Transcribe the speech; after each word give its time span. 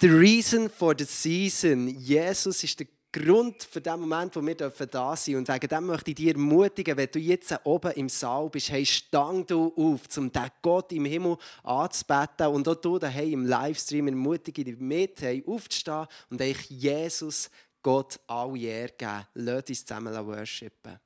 The 0.00 0.10
reason 0.10 0.70
for 0.70 0.94
the 0.96 1.04
season. 1.04 1.88
Jesus 1.88 2.62
ist 2.62 2.78
der 2.78 2.86
Grund 3.10 3.64
für 3.64 3.80
den 3.80 3.98
Moment, 3.98 4.36
wo 4.36 4.46
wir 4.46 4.54
da 4.54 5.16
sind 5.16 5.34
dürfen. 5.34 5.38
Und 5.38 5.48
wegen 5.48 5.68
dem 5.68 5.86
möchte 5.86 6.10
ich 6.10 6.16
dich 6.16 6.28
ermutigen, 6.28 6.96
wenn 6.96 7.10
du 7.10 7.18
jetzt 7.18 7.52
oben 7.64 7.90
im 7.92 8.08
Saal 8.08 8.48
bist, 8.48 8.70
hey, 8.70 8.86
stang 8.86 9.44
du 9.44 9.72
auf, 9.76 10.02
um 10.16 10.30
den 10.30 10.50
Gott 10.62 10.92
im 10.92 11.04
Himmel 11.04 11.36
anzubeten. 11.64 12.46
Und 12.46 12.68
auch 12.68 12.76
du 12.76 13.00
daheim 13.00 13.32
im 13.32 13.46
Livestream 13.46 14.06
ermutige 14.06 14.62
dich 14.62 14.78
mit, 14.78 15.20
hey, 15.20 15.42
aufzustehen 15.44 16.06
und 16.30 16.40
eigentlich 16.40 16.70
Jesus, 16.70 17.50
Gott, 17.82 18.20
alle 18.28 18.88
geben. 18.96 19.26
Lass 19.34 19.68
uns 19.68 19.84
zusammen 19.84 20.14
worshipen. 20.24 21.00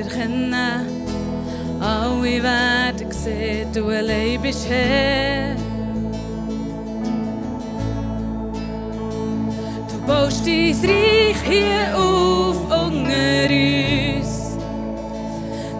الخنة 0.00 0.86
قوي 1.82 2.40
بعدك 2.40 3.12
ست 3.12 3.78
ولاي 3.78 4.38
بشهر 4.38 5.56
Du 9.90 9.96
baust 10.06 10.46
dein 10.46 10.74
Reich 10.90 11.40
hier 11.50 11.96
auf 11.96 12.58
unter 12.84 13.48
uns. 13.48 14.56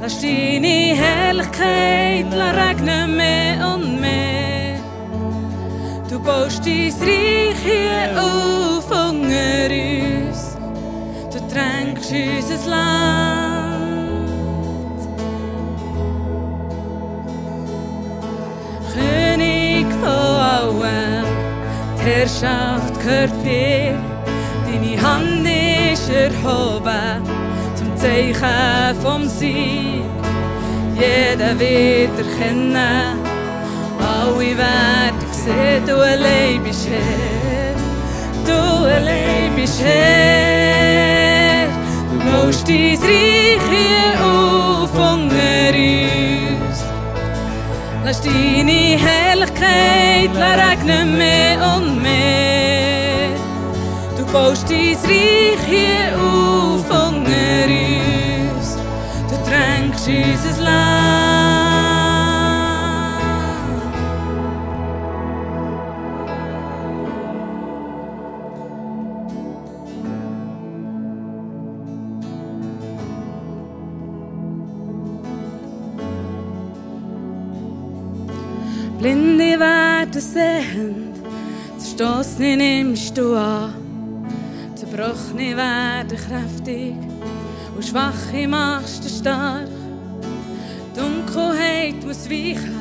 Lass 0.03 0.21
deine 0.21 0.79
Herrlichkeit 1.03 2.27
regnen 2.61 3.17
mehr 3.17 3.59
und 3.75 4.01
mehr. 4.01 4.79
Du 6.11 6.17
baust 6.21 6.65
dein 6.67 6.93
Reich 7.07 7.61
hier 7.69 8.23
auf 8.27 8.87
unter 8.91 9.69
uns. 9.85 10.41
Du 11.33 11.39
tränkst 11.53 12.13
unser 12.13 12.71
Land. 12.71 13.80
Herrschaft 22.21 23.01
gehört 23.01 23.33
dir. 23.43 23.99
Deine 24.67 25.01
Hand 25.01 25.49
ist 25.91 26.11
erhoben 26.11 27.25
zum 27.75 27.97
Zeichen 27.97 29.01
vom 29.01 29.27
Sieg. 29.27 30.05
Jeder 30.97 31.59
wird 31.59 32.11
erkennen, 32.19 33.19
alle 33.99 34.59
werden 34.59 35.33
sehen, 35.33 35.87
du 35.87 35.97
allein 35.97 36.63
bist 36.63 36.89
Herr. 36.91 37.75
Du 38.45 38.85
allein 38.85 39.57
bist 39.57 39.83
Herr. 39.83 41.69
Du 42.11 42.19
baust 42.31 42.69
dein 42.69 42.99
Reich 42.99 43.65
hier 43.71 44.23
auf 44.23 44.93
unter 44.93 45.75
uns. 45.75 46.20
Lass 48.11 48.23
deine 48.23 48.99
Herrlichkeit 48.99 50.31
regnen 50.35 51.17
mehr 51.17 51.77
und 51.77 52.03
mehr. 52.03 53.29
Du 54.19 54.27
baust 54.33 54.69
dein 54.69 54.97
Reich 54.97 55.65
hier 55.65 56.19
auf 56.19 56.91
unter 56.91 57.69
uns. 57.69 58.77
Du 59.29 59.37
tränkst 59.49 60.09
unser 60.09 60.61
Land. 60.61 61.70
Zerstoßene 82.01 82.57
nimmst 82.57 83.19
du 83.19 83.37
an. 83.37 83.75
Zerbrochene 84.75 85.55
werden 85.55 86.17
kräftig 86.17 86.95
und 87.77 87.85
Schwache 87.85 88.49
machst 88.49 89.05
du 89.05 89.09
stark. 89.11 89.69
Dunkelheit 90.97 92.03
muss 92.07 92.31
weichen, 92.31 92.81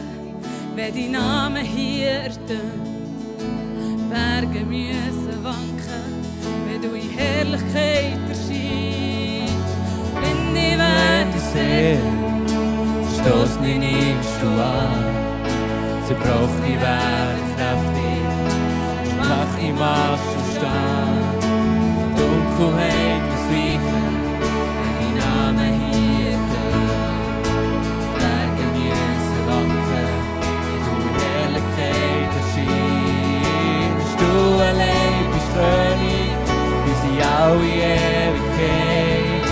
wenn 0.74 0.94
dein 0.94 1.12
Name 1.12 1.60
hier 1.60 2.30
ertönt. 2.30 2.88
Berge 4.10 4.66
müssen 4.66 5.44
wanken, 5.44 6.12
wenn 6.66 6.82
du 6.82 6.96
in 6.96 7.10
Herrlichkeit 7.10 8.20
erscheinst. 8.30 9.76
Blinde 10.16 10.78
werden 10.80 11.42
sehend, 11.54 12.50
Stoßni 13.16 13.80
nimmst 13.80 14.42
du 14.42 14.48
an, 14.48 15.04
zerbrochene 16.08 16.80
werden 16.82 17.44
kräftig, 17.58 18.09
schwache 19.60 19.74
machst 19.74 20.24
du 20.36 20.42
stark. 20.58 21.42
Dunkelheit 22.18 23.24
muss 23.30 23.46
weichen, 23.52 24.14
wenn 24.82 24.96
dein 25.00 25.16
Name 25.20 25.66
hier 25.80 26.38
tönt. 26.52 27.46
Berge 28.16 28.66
müssen 28.76 29.42
wanken, 29.48 30.10
wenn 30.66 30.82
du 30.86 30.94
in 31.08 31.16
Herrlichkeit 31.24 32.32
erscheinst. 32.40 34.16
Du 34.20 34.32
allein 34.62 35.26
bist 35.34 35.50
König, 35.54 36.32
bis 36.86 37.02
in 37.10 37.18
alle 37.24 37.70
Ewigkeit. 37.90 39.46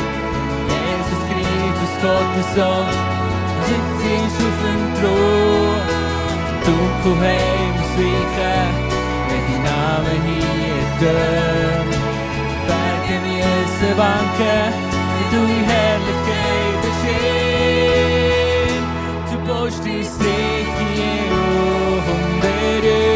Jesus 0.71 1.21
Christus, 1.29 1.93
Gottes 2.01 2.49
Sohn, 2.55 2.89
sitzt 3.65 4.37
auf 4.45 4.57
dem 4.63 4.83
Thron. 4.99 5.81
Dunkelheit 6.65 7.73
muss 7.77 7.93
weichen, 7.97 8.77
wenn 8.77 8.86
dein 9.97 10.03
Name 10.03 10.13
hier 10.25 10.83
tönt. 10.99 11.93
Berge 12.67 13.17
müssen 13.25 13.93
wanken, 13.97 14.69
wenn 15.13 15.27
du 15.31 15.39
in 15.51 15.63
Herrlichkeit 15.65 16.81
erscheinst. 16.89 17.71
Du 19.31 19.37
baust 19.47 19.81
dein 19.83 19.93
Reich 19.95 20.77
hier 20.93 21.29
auf 21.33 22.07
unter 22.15 22.83
uns. 22.83 23.15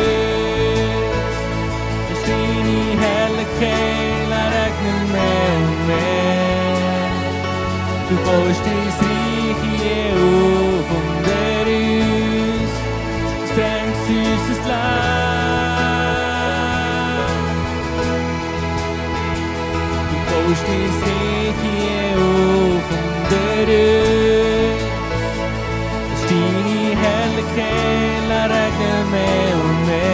Lass 2.09 2.21
deine 2.25 2.79
Herrlichkeit 3.03 4.27
regnen 4.53 5.03
mehr 5.11 5.53
und 5.69 5.81
mehr. 5.87 7.11
Du 8.09 8.15
baust 8.25 8.61
dein 8.65 8.87
Reich 8.87 9.10
Du 20.51 20.57
baust 20.57 20.67
dein 20.67 20.91
Reich 21.01 21.59
hier 21.63 22.11
auf 22.19 22.87
unter 22.91 23.67
uns. 23.71 24.83
Lass 26.11 26.23
deine 26.27 26.79
Herrlichkeit 27.01 28.23
regnen 28.51 29.11
mehr 29.11 29.55
und 29.55 29.79
mehr. 29.87 30.11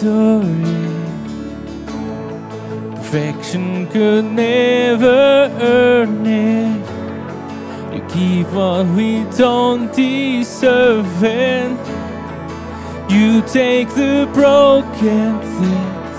Victory. 0.00 0.90
Perfection 2.94 3.86
could 3.88 4.24
never 4.24 5.50
earn 5.60 6.26
it. 6.26 6.80
You 7.94 8.00
give 8.14 8.54
what 8.54 8.86
we 8.96 9.24
don't 9.36 9.92
deserve 9.92 11.24
and 11.24 11.78
You 13.10 13.42
take 13.42 13.88
the 13.88 14.28
broken 14.32 15.40
things, 15.58 16.18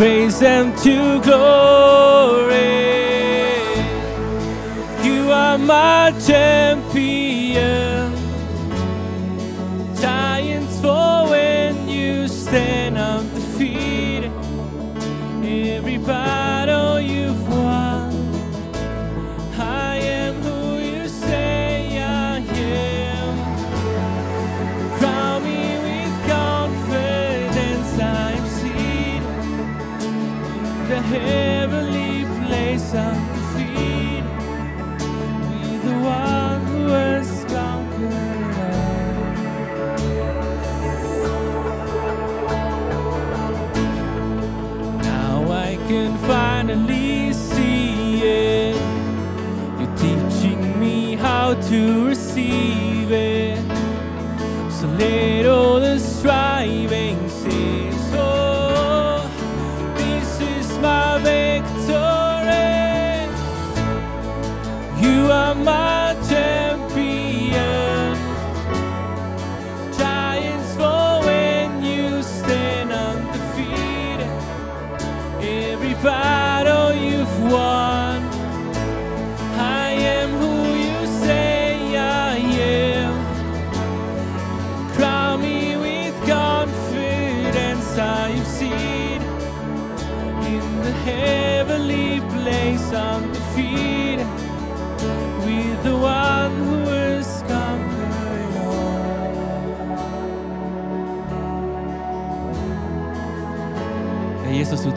raise 0.00 0.40
them 0.40 0.74
to 0.78 1.20
glory. 1.20 2.56
You 5.04 5.30
are 5.30 5.56
my 5.56 6.12
champion. 6.26 7.97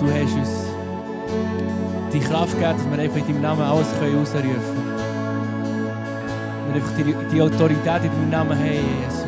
Du 0.01 0.07
hast 0.11 0.33
uns 0.33 0.65
die 2.11 2.19
Kraft 2.19 2.53
gegeben, 2.53 2.73
dass 2.77 2.89
wir 2.89 2.99
einfach 3.03 3.17
in 3.17 3.25
deinem 3.25 3.41
Namen 3.41 3.61
alles 3.61 3.87
können 3.99 4.25
einfach 6.73 6.95
die, 6.97 7.15
die 7.31 7.41
Autorität 7.41 8.03
in 8.03 8.11
deinem 8.11 8.29
Namen 8.29 8.57
haben, 8.57 8.65
Jesus. 8.65 9.25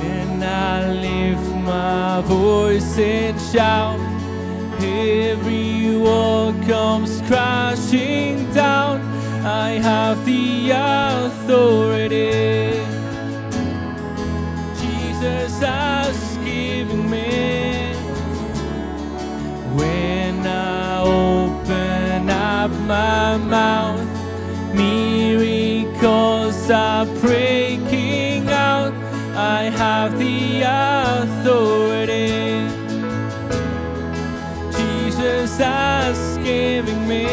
When 0.00 0.42
I 0.42 0.92
lift 0.92 1.54
my 1.64 2.22
voice 2.22 2.98
and 2.98 3.40
shout, 3.52 3.98
every 4.80 5.96
wall 5.98 6.54
comes 6.66 7.22
crashing 7.26 8.46
down. 8.54 9.00
I 9.44 9.80
have 9.80 10.24
the 10.24 10.72
authority. 10.72 11.48
Jesus 15.58 16.36
given 16.44 17.10
me. 17.10 17.92
When 19.74 20.46
I 20.46 21.02
open 21.02 22.30
up 22.30 22.70
my 22.86 23.36
mouth, 23.38 24.06
miracles 24.72 26.70
are 26.70 27.06
breaking 27.20 28.48
out. 28.48 28.94
I 29.34 29.64
have 29.64 30.16
the 30.16 30.62
authority. 30.62 32.68
Jesus 34.76 35.58
has 35.58 36.38
given 36.38 37.08
me. 37.08 37.26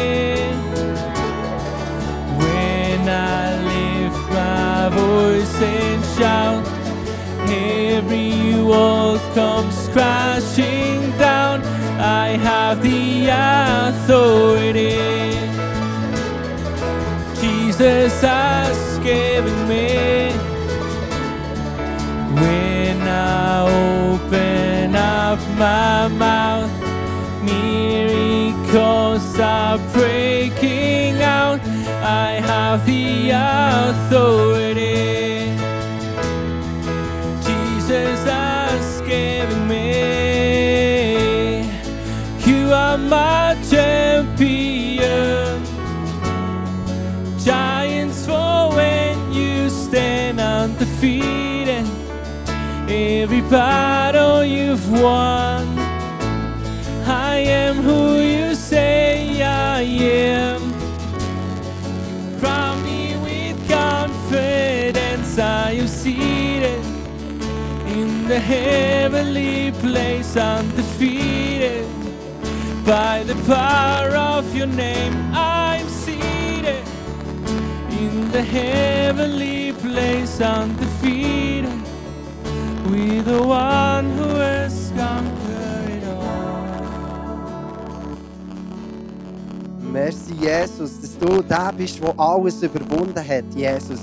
When 2.40 3.08
I 3.08 3.56
lift 3.70 4.30
my 4.30 4.88
voice 4.88 5.62
and 5.62 6.04
shout, 6.18 6.65
every 7.96 8.62
wall 8.62 9.18
comes 9.32 9.88
crashing 9.88 11.00
down. 11.16 11.62
I 11.98 12.36
have 12.48 12.82
the 12.82 13.28
authority. 13.88 14.98
Jesus 17.40 18.20
has 18.20 18.98
given 18.98 19.58
me. 19.66 20.30
When 22.42 22.98
I 23.00 23.64
open 24.12 24.94
up 24.94 25.38
my 25.56 26.08
mouth, 26.08 26.74
miracles 27.42 29.26
are 29.40 29.78
breaking 29.94 31.22
out. 31.22 31.60
I 32.26 32.40
have 32.50 32.84
the 32.84 33.30
authority. 33.30 34.85
Every 53.08 53.40
battle 53.42 54.44
you've 54.44 54.90
won. 54.90 55.78
I 57.06 57.36
am 57.38 57.76
who 57.76 58.18
you 58.20 58.56
say 58.56 59.40
I 59.42 59.82
am. 59.82 60.60
Crown 62.40 62.82
me 62.82 63.16
with 63.18 63.56
confidence. 63.70 65.38
I 65.38 65.70
am 65.82 65.86
seated 65.86 66.84
in 67.86 68.26
the 68.26 68.40
heavenly 68.40 69.70
place, 69.70 70.36
undefeated. 70.36 71.86
By 72.84 73.22
the 73.22 73.36
power 73.46 74.16
of 74.16 74.52
your 74.52 74.66
name, 74.66 75.14
I'm 75.32 75.88
seated 75.88 76.84
in 78.00 78.32
the 78.32 78.42
heavenly 78.42 79.74
place, 79.74 80.40
undefeated. 80.40 81.85
With 82.90 83.24
the 83.24 83.42
one 83.42 84.10
who 84.16 84.28
has 84.36 84.92
conquered 84.96 86.04
all. 86.04 86.66
Merci, 89.92 90.34
Jesus, 90.34 91.00
dass 91.00 91.18
du 91.18 91.42
der 91.42 91.72
bist, 91.76 92.00
der 92.00 92.14
alles 92.16 92.62
überwunden 92.62 93.16
hat, 93.16 93.44
Jesus. 93.54 93.98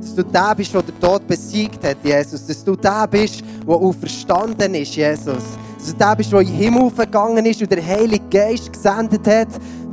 Dass 0.00 0.14
du 0.14 0.24
der 0.24 0.54
bist, 0.56 0.74
der 0.74 0.82
Tod 1.00 1.26
besiegt 1.28 1.84
hat, 1.84 1.98
Jesus. 2.02 2.46
Dass 2.46 2.64
du 2.64 2.74
der 2.74 3.06
bist, 3.06 3.42
der 3.66 3.74
auferstanden 3.74 4.74
ist, 4.74 4.96
Jesus. 4.96 5.44
Dass 5.78 5.92
du 5.92 5.96
der 5.96 6.16
bist, 6.16 6.32
der 6.32 6.40
in 6.40 6.46
den 6.48 6.56
Himmel 6.56 6.90
gegangen 6.90 7.46
ist 7.46 7.62
und 7.62 7.70
der 7.70 7.86
Heilige 7.86 8.24
Geist 8.30 8.72
gesendet 8.72 9.26
hat, 9.28 9.48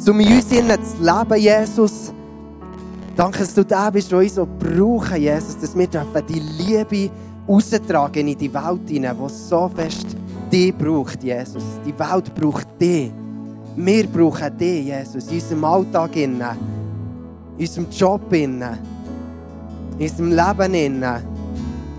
um 0.08 0.20
in 0.20 0.34
uns 0.34 0.50
zu 0.50 0.56
leben, 0.56 1.36
Jesus. 1.36 2.12
Danke, 3.16 3.40
dass 3.40 3.54
du 3.54 3.64
der 3.64 3.92
bist, 3.92 4.12
der 4.12 4.20
uns 4.20 4.36
so 4.36 4.48
brauchen, 4.48 5.22
Jesus. 5.22 5.60
Dass 5.60 5.78
wir 5.78 5.88
dürfen 5.88 6.26
die 6.28 6.40
Liebe 6.40 7.12
raustragen 7.48 8.28
in 8.28 8.38
die 8.38 8.54
Welt 8.54 8.88
hinein, 8.88 9.18
die 9.18 9.30
so 9.30 9.70
fest 9.74 10.08
dich 10.52 10.76
braucht, 10.76 11.24
Jesus. 11.24 11.64
Die 11.86 11.98
Welt 11.98 12.34
braucht 12.36 12.68
dich. 12.80 13.12
Wir 13.76 14.08
brauchen 14.08 14.58
dich, 14.58 14.86
Jesus, 14.86 15.28
in 15.28 15.36
unserem 15.36 15.64
Alltag, 15.64 16.16
in 16.18 16.42
unserem 17.58 17.88
Job, 17.90 18.34
in 18.34 18.64
unserem 19.98 20.32
Leben. 20.32 21.06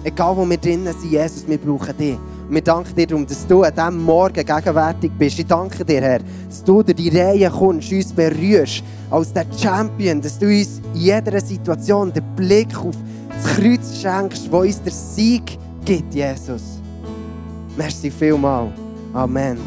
Egal 0.04 0.36
wo 0.36 0.48
wir 0.48 0.58
drinnen 0.58 0.92
sind, 0.92 1.12
Jesus, 1.12 1.46
wir 1.46 1.58
brauchen 1.58 1.96
dich. 1.96 2.18
Wir 2.50 2.60
danken 2.60 2.94
dir 2.94 3.06
darum, 3.06 3.26
dass 3.26 3.46
du 3.46 3.62
an 3.62 3.72
diesem 3.74 4.04
Morgen 4.04 4.44
gegenwärtig 4.44 5.10
bist. 5.18 5.38
Ich 5.38 5.46
danke 5.46 5.84
dir, 5.84 6.02
Herr, 6.02 6.20
dass 6.48 6.62
du 6.62 6.82
durch 6.82 6.96
die 6.96 7.08
Reihe 7.08 7.48
kommst, 7.48 7.90
uns 7.90 8.12
berührst 8.12 8.82
als 9.10 9.32
der 9.32 9.46
Champion, 9.56 10.20
dass 10.20 10.38
du 10.38 10.46
uns 10.46 10.82
in 10.92 11.00
jeder 11.00 11.40
Situation 11.40 12.12
den 12.12 12.24
Blick 12.36 12.76
auf 12.76 12.96
das 13.34 13.56
Kreuz 13.56 14.00
schenkst, 14.00 14.50
wo 14.50 14.58
uns 14.58 14.82
der 14.82 14.92
Sieg 14.92 15.58
gibt, 15.84 16.14
Jesus. 16.14 16.80
Merci 17.76 18.10
vielmal. 18.10 18.72
Amen. 19.12 19.58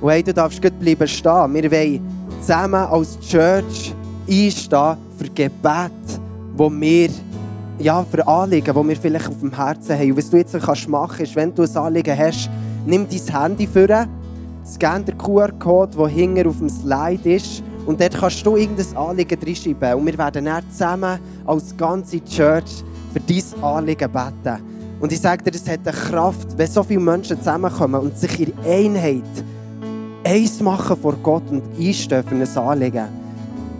Und 0.00 0.10
hey, 0.10 0.22
du 0.22 0.34
darfst 0.34 0.60
gut 0.60 0.78
bleiben 0.78 1.08
stehen. 1.08 1.54
Wir 1.54 1.70
wollen 1.70 2.00
zusammen 2.40 2.74
als 2.74 3.18
Church 3.20 3.94
einstehen 4.28 4.96
für 5.16 5.28
Gebet, 5.34 6.20
wo 6.56 6.70
wir 6.70 7.08
ja, 7.78 8.04
für 8.04 8.26
Anliegen, 8.26 8.74
die 8.74 8.88
wir 8.88 8.96
vielleicht 8.96 9.28
auf 9.28 9.40
dem 9.40 9.54
Herzen 9.54 9.98
haben. 9.98 10.10
Und 10.10 10.18
was 10.18 10.30
du 10.30 10.36
jetzt 10.36 10.58
kannst 10.60 10.88
machen 10.88 11.22
ist, 11.22 11.34
wenn 11.34 11.54
du 11.54 11.62
ein 11.62 11.76
Anliegen 11.76 12.16
hast, 12.16 12.48
nimm 12.86 13.06
dein 13.08 13.42
Handy 13.42 13.66
vor, 13.66 14.06
scan 14.66 15.04
den 15.04 15.18
QR-Code, 15.18 15.96
der 15.96 16.08
hinten 16.08 16.48
auf 16.48 16.58
dem 16.58 16.68
Slide 16.68 17.34
ist 17.34 17.62
und 17.86 18.00
dort 18.00 18.18
kannst 18.18 18.44
du 18.44 18.56
irgendein 18.56 18.96
Anliegen 18.96 19.38
reinschreiben. 19.42 19.94
Und 19.94 20.06
wir 20.06 20.18
werden 20.18 20.44
dann 20.44 20.70
zusammen 20.70 21.18
als 21.46 21.76
ganze 21.76 22.22
Church 22.24 22.84
für 23.12 23.20
dein 23.20 23.62
Anliegen 23.62 24.10
beten. 24.10 24.62
Und 25.00 25.12
ich 25.12 25.20
sage 25.20 25.42
dir, 25.42 25.54
es 25.54 25.68
hat 25.68 25.80
eine 25.86 25.96
Kraft, 25.96 26.56
wenn 26.56 26.66
so 26.66 26.82
viele 26.82 27.00
Menschen 27.00 27.38
zusammenkommen 27.38 28.00
und 28.00 28.16
sich 28.16 28.40
in 28.40 28.52
Einheit 28.64 29.22
eins 30.24 30.60
machen 30.60 30.96
vor 30.96 31.14
Gott 31.22 31.42
und 31.50 31.62
einstehen 31.78 32.24
für 32.24 32.34
ein 32.34 32.68
Anliegen. 32.68 33.06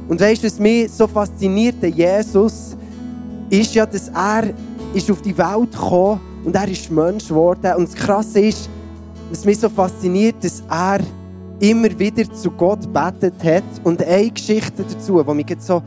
Und 0.06 0.20
weißt 0.20 0.42
du, 0.42 0.46
was 0.46 0.58
mich 0.58 0.90
so 0.92 1.06
fasziniert, 1.06 1.76
der 1.80 1.88
Jesus, 1.88 2.76
ist 3.48 3.74
ja, 3.74 3.86
dass 3.86 4.08
er 4.08 4.52
ist 4.92 5.10
auf 5.10 5.22
die 5.22 5.36
Welt 5.36 5.72
gekommen 5.72 6.20
und 6.44 6.54
er 6.54 6.68
ist 6.68 6.90
Mensch 6.90 7.28
geworden. 7.28 7.74
Und 7.76 7.88
das 7.88 7.94
Krasse 7.94 8.40
ist, 8.40 8.68
was 9.30 9.44
mich 9.44 9.58
so 9.58 9.68
fasziniert, 9.68 10.36
dass 10.42 10.62
er 10.68 11.00
immer 11.60 11.98
wieder 11.98 12.32
zu 12.32 12.50
Gott 12.50 12.92
betet 12.92 13.42
hat. 13.42 13.64
Und 13.82 14.02
eine 14.02 14.30
Geschichte 14.30 14.84
dazu, 14.88 15.22
die 15.22 15.34
mich 15.34 15.48
jetzt 15.48 15.66
so 15.66 15.82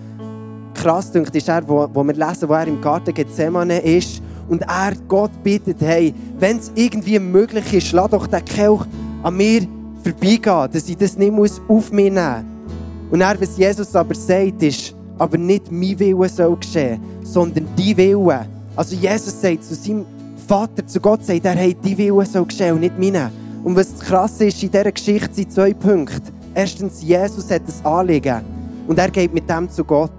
krass 0.74 1.12
dünkt, 1.12 1.36
ist 1.36 1.50
er, 1.50 1.68
wo, 1.68 1.88
wo 1.94 2.04
wir 2.04 2.14
lesen, 2.14 2.48
wo 2.48 2.54
er 2.54 2.68
im 2.68 2.80
Garten 2.82 3.14
Gethsemane 3.14 3.80
ist 3.80 4.22
und 4.48 4.62
er 4.62 4.94
Gott 5.08 5.32
bittet, 5.44 5.82
hey, 5.82 6.14
wenn 6.40 6.58
es 6.58 6.72
irgendwie 6.76 7.20
möglich 7.20 7.74
ist, 7.74 7.92
lass 7.92 8.12
doch 8.12 8.28
den 8.28 8.46
Kelch 8.46 8.82
an 9.24 9.36
mir 9.36 9.68
vorbeigehen, 10.04 10.70
dass 10.72 10.88
ich 10.88 10.98
das 10.98 11.18
nicht 11.18 11.34
muss 11.34 11.62
auf 11.68 11.92
mich 11.92 12.12
nehmen 12.12 12.46
muss. 12.46 13.12
Und 13.12 13.22
er, 13.22 13.40
was 13.40 13.58
Jesus 13.58 13.96
aber 13.96 14.16
sagt, 14.16 14.64
ist, 14.64 14.96
aber 15.18 15.38
nicht 15.38 15.72
mein 15.72 15.98
Wille 16.00 16.30
soll 16.30 16.56
geschehen, 16.58 17.02
sondern 17.24 17.68
dein 17.76 17.98
Wille. 17.98 18.46
Also 18.76 18.96
Jesus 18.96 19.42
sagt 19.42 19.64
zu 19.64 19.76
seinem 19.76 20.06
Vater, 20.48 20.86
zu 20.86 21.00
Gott, 21.00 21.26
sagt 21.26 21.46
er, 21.46 21.56
hey, 21.56 21.76
dein 21.82 21.98
Wille 21.98 22.26
soll 22.26 22.46
geschehen 22.46 22.76
und 22.76 22.82
nicht 22.82 23.00
meine. 23.00 23.32
Und 23.68 23.76
was 23.76 24.00
krass 24.00 24.40
ist, 24.40 24.64
in 24.64 24.72
dieser 24.72 24.90
Geschichte 24.94 25.34
sind 25.34 25.52
zwei 25.52 25.74
Punkte. 25.74 26.32
Erstens, 26.56 27.04
Jesus 27.04 27.52
hat 27.52 27.64
ein 27.64 27.86
Anliegen 27.86 28.40
und 28.88 28.98
er 28.98 29.12
geht 29.12 29.34
mit 29.34 29.50
dem 29.50 29.70
zu 29.70 29.84
Gott. 29.84 30.10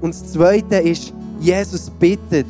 Und 0.00 0.14
das 0.14 0.32
Zweite 0.32 0.76
ist, 0.76 1.12
Jesus 1.40 1.90
bittet, 1.90 2.46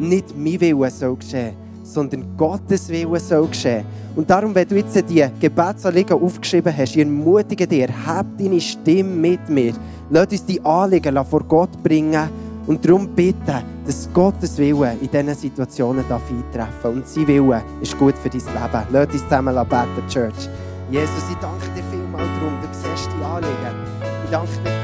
nicht 0.00 0.36
mein 0.36 0.60
Wille 0.60 0.90
soll 0.90 1.14
geschehen, 1.14 1.54
sondern 1.84 2.36
Gottes 2.36 2.88
Wille 2.88 3.20
soll 3.20 3.46
geschehen. 3.46 3.84
Und 4.16 4.28
darum, 4.28 4.52
wenn 4.52 4.66
du 4.66 4.78
jetzt 4.78 4.96
die 5.08 5.24
Gebetsanliegen 5.38 6.20
aufgeschrieben 6.20 6.76
hast, 6.76 6.96
ich 6.96 7.02
ermutige 7.02 7.68
dich, 7.68 7.86
hab 8.04 8.26
deine 8.36 8.60
Stimme 8.60 9.14
mit 9.14 9.48
mir. 9.48 9.74
Lass 10.10 10.26
uns 10.26 10.44
die 10.44 10.60
Anliegen 10.64 11.24
vor 11.24 11.44
Gott 11.44 11.80
bringen 11.84 12.28
und 12.66 12.84
darum 12.84 13.08
bitten, 13.08 13.62
dass 13.86 14.08
Gottes 14.12 14.58
Wille 14.58 14.96
in 15.00 15.10
diesen 15.10 15.34
Situationen 15.34 16.04
eintreffen 16.04 16.44
darf. 16.52 16.84
Und 16.84 17.06
sein 17.06 17.26
Wille 17.26 17.62
ist 17.80 17.96
gut 17.98 18.14
für 18.18 18.28
dein 18.28 18.40
Leben. 18.40 18.86
Lass 18.90 19.12
uns 19.12 19.22
zusammen 19.22 19.54
beten, 19.54 20.08
Church. 20.08 20.48
Jesus, 20.90 21.10
ich 21.30 21.36
danke 21.36 21.66
dir 21.74 21.82
vielmals 21.90 22.28
darum, 22.38 22.58
du 22.60 22.68
siehst 22.72 23.10
die 23.18 23.24
Anliegen. 23.24 23.76
Ich 24.24 24.30
danke 24.30 24.52
dir 24.64 24.75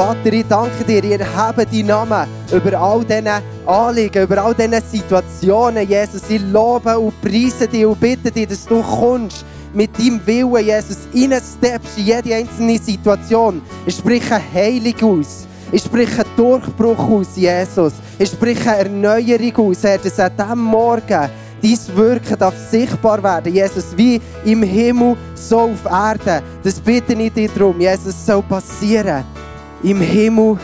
Vater, 0.00 0.32
ich 0.32 0.46
danke 0.48 0.82
dir, 0.82 1.04
ihr 1.04 1.20
erhebe 1.20 1.66
deinen 1.66 1.88
Namen 1.88 2.26
über 2.50 2.80
all 2.80 3.04
diese 3.04 3.42
Anliegen, 3.66 4.22
über 4.22 4.42
all 4.42 4.54
diese 4.54 4.80
Situationen, 4.80 5.86
Jesus. 5.86 6.22
Ich 6.30 6.40
lobe 6.40 6.98
und 6.98 7.20
preise 7.20 7.68
dich 7.68 7.84
und 7.84 8.00
bitte 8.00 8.30
dich, 8.30 8.48
dass 8.48 8.64
du 8.64 8.80
kommst 8.80 9.44
mit 9.74 9.90
deinem 9.98 10.26
Willen, 10.26 10.64
Jesus, 10.64 11.00
reinsteppst 11.14 11.98
in 11.98 12.06
jede 12.06 12.34
einzelne 12.34 12.78
Situation. 12.78 13.60
Ich 13.84 13.96
spreche 13.96 14.40
Heilung 14.54 15.20
aus. 15.20 15.46
Ich 15.70 15.82
spreche 15.82 16.24
Durchbruch 16.34 16.98
aus, 16.98 17.36
Jesus. 17.36 17.92
Ich 18.18 18.30
spreche 18.30 18.70
Erneuerung 18.70 19.68
aus, 19.68 19.82
Herr, 19.82 19.98
dass 19.98 20.18
an 20.18 20.32
diesem 20.34 20.62
Morgen 20.62 21.28
dein 21.62 21.78
Wirken 21.94 22.38
darf 22.38 22.54
sichtbar 22.70 23.22
werden, 23.22 23.52
Jesus, 23.52 23.94
wie 23.94 24.18
im 24.46 24.62
Himmel, 24.62 25.18
so 25.34 25.58
auf 25.58 25.84
Erden. 25.84 26.42
Das 26.62 26.80
bitte 26.80 27.12
ich 27.12 27.34
dich 27.34 27.50
darum, 27.52 27.78
Jesus, 27.78 28.24
soll 28.24 28.40
passieren. 28.40 29.39
Im 29.82 30.02
Himmel 30.02 30.58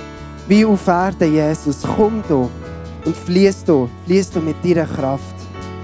wie 0.46 0.66
auf 0.66 0.86
Erden, 0.86 1.32
Jesus. 1.32 1.82
Komm 1.96 2.22
du 2.28 2.50
und 3.06 3.16
fließ 3.16 3.64
du, 3.64 3.88
fließ 4.04 4.30
du 4.30 4.40
mit 4.40 4.56
deiner 4.62 4.84
Kraft, 4.84 5.34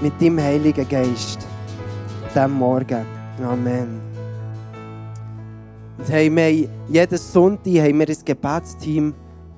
mit 0.03 0.21
deinem 0.21 0.39
Heiligen 0.39 0.87
Geist. 0.87 1.39
Diesem 2.29 2.51
Morgen. 2.51 3.03
Amen. 3.43 3.99
Und 5.97 6.09
hey, 6.09 6.29
wir 6.29 6.69
jeden 6.87 7.17
Sonntag 7.17 7.73
haben 7.73 7.99
wir 7.99 8.07
ein 8.07 8.15
Gebetsteam, 8.23 9.15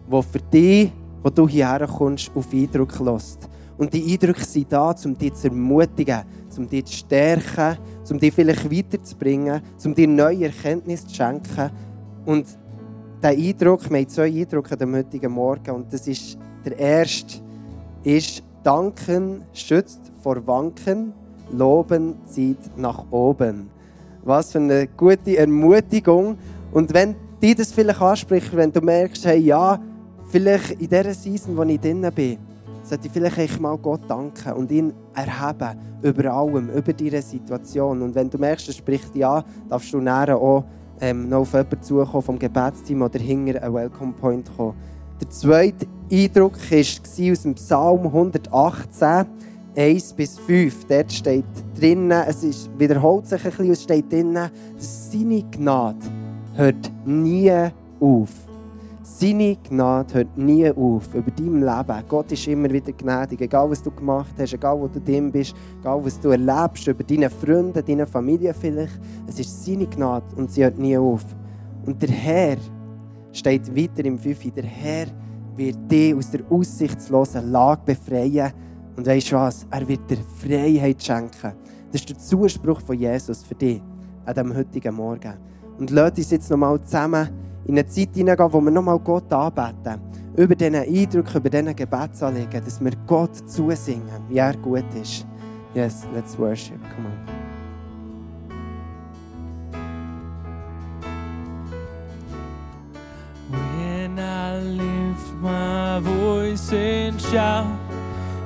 das 0.10 0.26
für 0.26 0.40
dich, 0.40 0.94
wo 1.22 1.30
du 1.30 1.46
hierher 1.46 1.86
kommst, 1.86 2.32
auf 2.34 2.54
Eindruck 2.54 2.98
lässt. 3.02 3.50
Und 3.78 3.94
die 3.94 4.14
Eindrücke 4.14 4.46
sind 4.46 4.72
da, 4.72 4.96
um 5.04 5.18
dich 5.18 5.34
zu 5.34 5.50
ermutigen, 5.50 6.24
um 6.58 6.70
dich 6.70 6.86
zu 6.86 6.94
stärken, 6.94 7.78
um 8.10 8.20
dich 8.20 8.34
vielleicht 8.34 8.72
weiterzubringen, 8.72 9.62
um 9.84 9.94
dir 9.94 10.08
neue 10.08 10.46
Erkenntnisse 10.46 11.08
zu 11.08 11.16
schenken. 11.16 11.72
Und 12.26 12.46
der 13.22 13.32
Eindruck, 13.32 13.90
wir 13.90 13.98
haben 13.98 14.10
zwei 14.10 14.28
Eindrücke 14.28 14.78
am 14.80 14.96
heutigen 14.96 15.32
Morgen, 15.32 15.72
und 15.72 15.94
das 15.94 16.08
ist 16.08 16.38
der 16.66 16.78
erste, 16.78 17.42
ist 18.04 18.44
Danken 18.64 19.44
schützt 19.54 20.12
vor 20.22 20.46
Wanken, 20.48 21.14
Loben 21.52 22.16
zieht 22.26 22.76
nach 22.76 23.06
oben. 23.12 23.70
Was 24.24 24.52
für 24.52 24.58
eine 24.58 24.88
gute 24.88 25.38
Ermutigung. 25.38 26.38
Und 26.72 26.92
wenn 26.94 27.16
dich 27.42 27.56
das 27.56 27.72
vielleicht 27.72 28.02
anspricht, 28.02 28.56
wenn 28.56 28.72
du 28.72 28.82
merkst, 28.82 29.26
hey, 29.26 29.40
ja, 29.40 29.80
vielleicht 30.30 30.72
in 30.72 30.90
dieser 30.90 31.14
Season, 31.14 31.56
wo 31.56 31.62
ich 31.64 31.80
drin 31.80 32.10
bin, 32.16 32.40
sollte 32.82 33.08
ich 33.08 33.14
vielleicht 33.14 33.38
echt 33.38 33.60
mal 33.60 33.78
Gott 33.78 34.02
danken 34.08 34.54
und 34.54 34.72
ihn 34.72 34.94
erheben 35.14 35.80
über 36.02 36.34
allem, 36.34 36.70
über 36.70 36.94
deine 36.94 37.22
Situation. 37.22 38.02
Und 38.02 38.16
wenn 38.16 38.30
du 38.30 38.40
merkst, 38.40 38.70
es 38.70 38.78
spricht 38.78 39.16
ja, 39.16 39.44
darfst 39.70 39.94
du 39.94 40.00
näher 40.00 40.36
auch 40.36 40.64
ähm, 41.06 41.30
noch 41.30 41.42
auf 41.42 41.54
jemanden 41.54 41.84
zukommen 41.84 42.24
vom 42.24 42.40
Gebetsteam 42.40 43.04
oder 43.04 43.20
hinter 43.20 43.62
einen 43.62 43.74
Welcome 43.76 44.14
Point 44.14 44.50
kommen. 44.58 44.74
Der 45.22 45.30
zweite 45.30 45.86
Eindruck 46.12 46.54
war 46.54 47.32
aus 47.32 47.42
dem 47.44 47.54
Psalm 47.56 48.06
118, 48.08 49.26
1 49.78 50.14
bis 50.14 50.40
5. 50.40 50.86
Dort 50.86 51.12
steht 51.12 51.46
drinnen, 51.80 52.24
es 52.28 52.44
ist, 52.44 52.70
wiederholt 52.80 53.28
sich 53.28 53.46
ein 53.46 53.52
bisschen, 53.52 53.72
es 53.72 53.84
steht 53.84 54.12
drinnen, 54.12 54.50
seine 54.78 55.44
Gnade 55.52 56.00
hört 56.56 56.92
nie 57.06 57.52
auf. 58.00 58.30
Seine 59.08 59.56
Gnade 59.58 60.16
hört 60.16 60.36
nie 60.36 60.68
auf 60.72 61.14
über 61.14 61.30
dein 61.30 61.62
Leben. 61.62 62.04
Gott 62.10 62.32
ist 62.32 62.48
immer 62.48 62.72
wieder 62.72 62.92
gnädig. 62.92 63.40
Egal, 63.40 63.70
was 63.70 63.84
du 63.84 63.92
gemacht 63.92 64.34
hast, 64.40 64.54
egal, 64.54 64.80
wo 64.80 64.88
du 64.88 65.00
drin 65.00 65.32
bist, 65.32 65.56
egal, 65.80 66.04
was 66.04 66.20
du 66.20 66.30
erlebst, 66.30 66.88
über 66.88 67.04
deine 67.04 67.30
Freunde, 67.30 67.84
deine 67.84 68.08
Familie 68.08 68.52
vielleicht. 68.52 69.00
Es 69.28 69.40
ist 69.40 69.64
seine 69.64 69.86
Gnade 69.86 70.26
und 70.36 70.52
sie 70.52 70.64
hört 70.64 70.80
nie 70.80 70.98
auf. 70.98 71.24
Und 71.86 72.02
der 72.02 72.10
Herr 72.10 72.58
steht 73.32 73.76
weiter 73.76 74.04
im 74.06 74.18
5. 74.18 74.52
Der 74.54 74.64
Herr 74.64 75.06
wird 75.56 75.78
dich 75.92 76.16
aus 76.16 76.32
der 76.32 76.42
aussichtslosen 76.50 77.52
Lage 77.52 77.82
befreien. 77.86 78.54
Und 78.98 79.06
weißt 79.06 79.32
du 79.32 79.36
was? 79.36 79.68
Er 79.70 79.88
wird 79.88 80.10
dir 80.10 80.18
Freiheit 80.18 81.04
schenken. 81.04 81.54
Das 81.92 82.02
ist 82.02 82.10
der 82.10 82.18
Zuspruch 82.18 82.82
von 82.82 83.00
Jesus 83.00 83.44
für 83.44 83.54
dich 83.54 83.84
an 84.26 84.34
diesem 84.34 84.56
heutigen 84.58 84.96
Morgen. 84.96 85.36
Und 85.78 85.92
lass 85.92 86.18
uns 86.18 86.32
jetzt 86.32 86.50
nochmal 86.50 86.82
zusammen 86.82 87.45
in 87.66 87.74
eine 87.74 87.86
Zeit 87.88 88.10
hineingehen, 88.14 88.54
wo 88.54 88.62
wir 88.62 88.72
nochmal 88.72 89.00
Gott 89.00 89.32
anbeten. 89.34 90.00
Über 90.36 90.56
diesen 90.56 90.76
Eindruck, 90.76 91.34
über 91.34 91.50
diesen 91.50 91.76
Gebetsanliegen, 91.76 92.64
dass 92.64 92.84
wir 92.84 92.92
Gott 93.08 93.36
zusingen, 93.50 94.24
wie 94.30 94.38
er 94.38 94.56
gut 94.58 94.86
ist. 95.02 95.26
Yes, 95.74 96.06
let's 96.14 96.38
worship. 96.38 96.80
Come 96.96 97.08
on. 97.08 97.36
When 103.52 104.20
I 104.20 104.60
lift 104.62 105.34
my 105.42 106.00
voice 106.00 106.72
and 106.72 107.20
shout, 107.20 107.66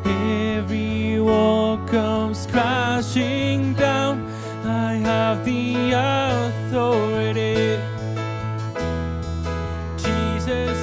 every 0.06 1.20
wall 1.20 1.78
comes 1.88 2.48
crashing 2.48 3.76
down. 3.76 4.28
I 4.66 4.96
have 4.96 5.44
the 5.46 5.94
authority. 5.94 7.89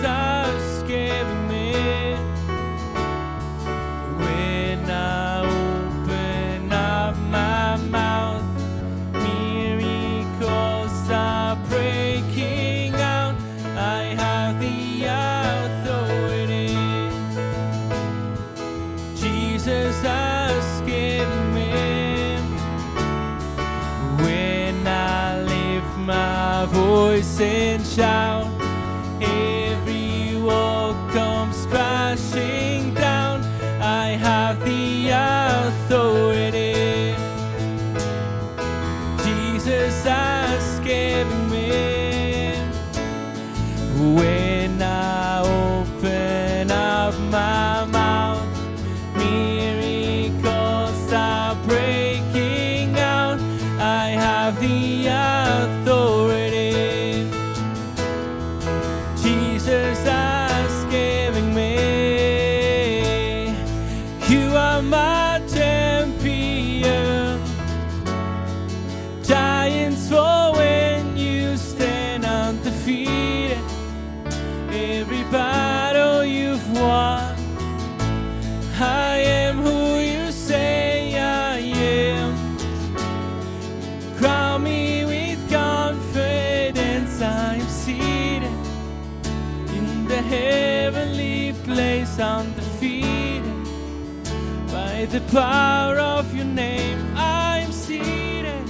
Jesus 0.06 0.35
confidence. 87.18 87.22
I 87.22 87.54
am 87.56 87.68
seated 87.68 88.52
in 89.76 90.06
the 90.08 90.22
heavenly 90.22 91.54
place, 91.64 92.18
undefeated. 92.18 93.42
By 94.72 95.06
the 95.06 95.20
power 95.32 95.98
of 95.98 96.34
your 96.34 96.44
name, 96.44 96.98
I 97.16 97.60
am 97.60 97.72
seated 97.72 98.68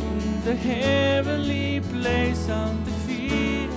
in 0.00 0.44
the 0.44 0.54
heavenly 0.54 1.80
place, 1.92 2.48
undefeated. 2.48 3.70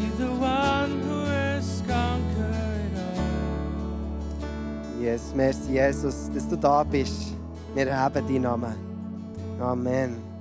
With 0.00 0.18
the 0.18 0.32
one 0.32 1.00
who 1.02 1.24
has 1.24 1.82
conquered 1.86 2.96
all. 2.96 3.42
Yes, 5.00 5.32
merci 5.34 5.72
Jesus, 5.72 6.30
dass 6.32 6.48
du 6.48 6.56
da 6.56 6.84
bist. 6.84 7.34
Wir 7.74 7.86
erheben 7.86 8.26
deinen 8.26 8.42
Namen. 8.42 8.74
Amen. 9.60 10.31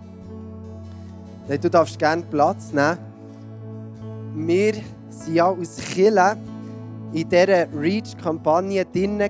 Hey, 1.52 1.60
Du 1.60 1.70
darfst 1.70 2.00
gerne 2.00 2.24
Platz 2.24 2.72
nehmen. 2.72 2.98
Wir 4.36 4.74
waren 4.74 5.34
ja 5.34 5.46
aus 5.48 5.76
Chile 5.76 6.38
in 7.12 7.28
dieser 7.28 7.68
Reach-Kampagne 7.78 8.86
drin, 8.86 9.22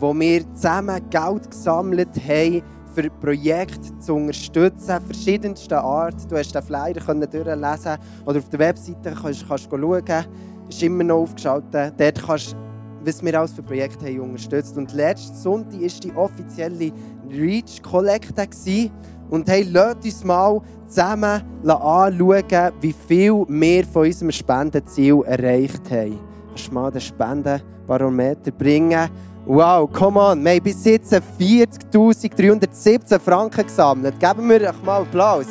wo 0.00 0.12
wir 0.12 0.54
zusammen 0.54 1.00
Geld 1.10 1.48
gesammelt 1.48 2.08
haben, 2.28 2.62
für 2.96 3.08
Projekte 3.20 3.96
zu 4.00 4.14
unterstützen, 4.14 5.00
verschiedenster 5.06 5.84
Art. 5.84 6.16
Du 6.28 6.36
hast 6.36 6.52
den 6.52 6.62
Flyer 6.64 6.94
durchlesen 6.94 7.98
oder 8.26 8.38
auf 8.40 8.48
der 8.48 8.58
Webseite 8.58 9.14
kannst, 9.14 9.46
kannst 9.46 9.70
du 9.70 9.78
schauen. 9.78 10.26
Ist 10.68 10.82
immer 10.82 11.04
noch 11.04 11.18
aufgeschaltet. 11.18 11.94
Dort 11.96 12.26
kannst 12.26 12.56
was 13.04 13.22
wir 13.22 13.38
alles 13.38 13.52
für 13.52 13.62
Projekte 13.62 14.06
haben 14.06 14.20
unterstützt. 14.20 14.76
Und 14.76 14.92
letzten 14.92 15.36
Sonntag 15.36 15.80
war 15.80 15.88
die 16.02 16.12
offizielle 16.16 16.92
Reach 17.30 17.82
Kollekte. 17.82 18.46
gewesen. 18.46 18.90
Und 19.34 19.48
hey, 19.48 19.66
lasst 19.68 20.04
uns 20.04 20.22
mal 20.22 20.60
zusammen 20.86 21.42
anschauen, 21.66 22.72
wie 22.80 22.94
viel 23.08 23.44
wir 23.48 23.84
von 23.84 24.06
unserem 24.06 24.30
Spendenziel 24.30 25.24
erreicht 25.26 25.90
haben. 25.90 26.20
Kannst 26.50 26.68
du 26.68 26.74
mal 26.74 26.92
den 26.92 27.00
Spendenbarometer 27.00 28.52
bringen? 28.52 29.10
Wow, 29.44 29.90
come 29.92 30.20
on, 30.20 30.44
wir 30.44 30.52
haben 30.52 30.62
bis 30.62 30.84
jetzt 30.84 31.12
40.317 31.12 33.18
Franken 33.18 33.66
gesammelt. 33.66 34.20
Geben 34.20 34.48
wir 34.48 34.70
euch 34.70 34.82
mal 34.84 35.02
Applaus. 35.02 35.46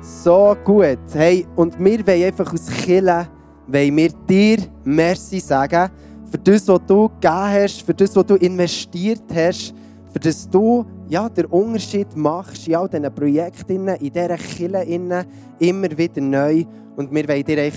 So 0.00 0.56
gut. 0.64 1.00
Hey, 1.12 1.46
und 1.54 1.78
wir 1.78 2.06
wollen 2.06 2.24
einfach 2.24 2.50
aus 2.50 2.66
Chile, 2.82 3.28
wollen 3.66 3.96
wir 3.98 4.08
dir 4.26 4.56
Merci 4.84 5.38
sagen 5.38 5.90
für 6.32 6.38
das, 6.38 6.66
was 6.66 6.80
du 6.86 7.08
gegeben 7.08 7.34
hast, 7.34 7.82
für 7.82 7.92
das, 7.92 8.16
was 8.16 8.24
du 8.24 8.36
investiert 8.36 9.22
hast, 9.34 9.74
für 10.12 10.20
das 10.20 10.48
du 10.48 10.84
ja, 11.08 11.28
den 11.28 11.46
Unterschied 11.46 12.14
machst 12.16 12.68
in 12.68 12.76
all 12.76 12.88
diesen 12.88 13.14
Projekten, 13.14 13.88
in 13.88 14.12
dieser 14.12 14.36
Chile 14.36 14.82
immer 14.84 15.24
wieder 15.58 16.20
neu. 16.20 16.64
Und 16.96 17.12
wir 17.12 17.26
wollen 17.28 17.44
dir 17.44 17.62
ein 17.62 17.72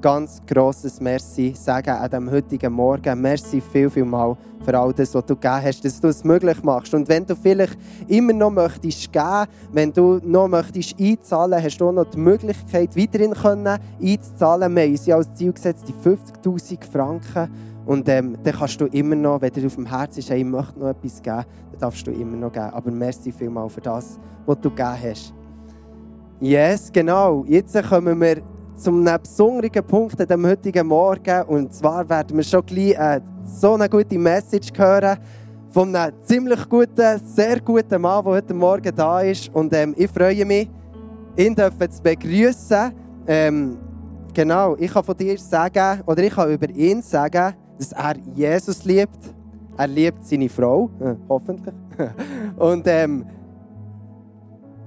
ganz 0.00 0.40
grosses 0.46 1.00
Merci 1.00 1.54
sagen 1.54 1.90
an 1.90 2.10
diesem 2.10 2.30
heutigen 2.30 2.72
Morgen. 2.72 3.20
Merci 3.20 3.60
viel, 3.60 3.90
viel 3.90 4.04
mal 4.04 4.36
für 4.64 4.78
all 4.78 4.92
das, 4.92 5.14
was 5.14 5.24
du 5.24 5.34
gegeben 5.34 5.62
hast, 5.62 5.84
dass 5.84 6.00
du 6.00 6.08
es 6.08 6.24
möglich 6.24 6.62
machst. 6.62 6.92
Und 6.94 7.08
wenn 7.08 7.24
du 7.24 7.34
vielleicht 7.34 7.78
immer 8.08 8.32
noch 8.32 8.50
möchtest 8.50 9.12
geben, 9.12 9.46
wenn 9.72 9.92
du 9.92 10.20
noch 10.24 10.48
möchtest 10.48 11.00
einzahlen, 11.00 11.62
hast 11.62 11.78
du 11.78 11.88
auch 11.88 11.92
noch 11.92 12.10
die 12.10 12.18
Möglichkeit, 12.18 12.96
weiterhin 12.96 13.32
können 13.32 13.78
einzuzahlen. 14.02 14.74
Wir 14.74 14.82
haben 14.82 14.90
uns 14.90 15.06
ja 15.06 15.16
als 15.16 15.34
Ziel 15.34 15.52
gesetzt, 15.52 15.84
die 15.88 15.94
50'000 16.08 16.84
Franken. 16.90 17.50
Und 17.86 18.08
ähm, 18.08 18.36
dann 18.42 18.54
kannst 18.54 18.80
du 18.80 18.86
immer 18.86 19.16
noch, 19.16 19.40
wenn 19.40 19.52
dir 19.52 19.66
auf 19.66 19.74
dem 19.74 19.86
Herzen 19.86 20.20
ist, 20.20 20.30
hey, 20.30 20.40
ich 20.40 20.44
möchte 20.44 20.78
noch 20.78 20.88
etwas 20.88 21.22
geben, 21.22 21.44
dann 21.72 21.80
darfst 21.80 22.06
du 22.06 22.10
immer 22.10 22.36
noch 22.36 22.52
geben. 22.52 22.70
Aber 22.72 22.90
merci 22.90 23.32
vielmal 23.32 23.68
für 23.68 23.80
das, 23.80 24.18
was 24.46 24.60
du 24.60 24.70
gegeben 24.70 24.96
hast. 25.02 25.34
Yes, 26.40 26.90
genau. 26.92 27.44
Jetzt 27.46 27.76
kommen 27.88 28.20
wir 28.20 28.42
zum 28.76 29.04
besonderen 29.04 29.84
Punkt 29.86 30.20
an 30.20 30.26
diesem 30.26 30.46
heutigen 30.46 30.86
Morgen. 30.86 31.42
Und 31.48 31.74
zwar 31.74 32.08
werden 32.08 32.36
wir 32.36 32.44
schon 32.44 32.64
gleich 32.64 32.92
äh, 32.92 33.20
so 33.44 33.74
eine 33.74 33.88
gute 33.88 34.18
Message 34.18 34.70
hören 34.76 35.18
von 35.70 35.94
einem 35.94 36.14
ziemlich 36.24 36.68
guten, 36.68 37.20
sehr 37.24 37.60
guten 37.60 38.00
Mann, 38.00 38.24
der 38.24 38.32
heute 38.32 38.54
Morgen 38.54 38.94
da 38.94 39.20
ist. 39.20 39.54
Und 39.54 39.72
ähm, 39.72 39.94
ich 39.96 40.10
freue 40.10 40.44
mich, 40.44 40.68
ihn 41.36 41.56
zu 41.56 42.02
begrüßen. 42.02 42.92
Ähm, 43.26 43.78
genau, 44.34 44.76
ich 44.78 44.92
kann 44.92 45.04
von 45.04 45.16
dir 45.16 45.38
sagen, 45.38 46.02
oder 46.06 46.22
ich 46.22 46.34
kann 46.34 46.50
über 46.50 46.68
ihn 46.70 47.02
sagen, 47.02 47.54
dass 47.80 47.92
er 47.92 48.16
Jesus 48.34 48.84
liebt. 48.84 49.18
Er 49.76 49.86
liebt 49.86 50.26
seine 50.26 50.48
Frau, 50.48 50.90
äh, 51.00 51.14
hoffentlich. 51.28 51.74
Und 52.58 52.86
ähm, 52.86 53.24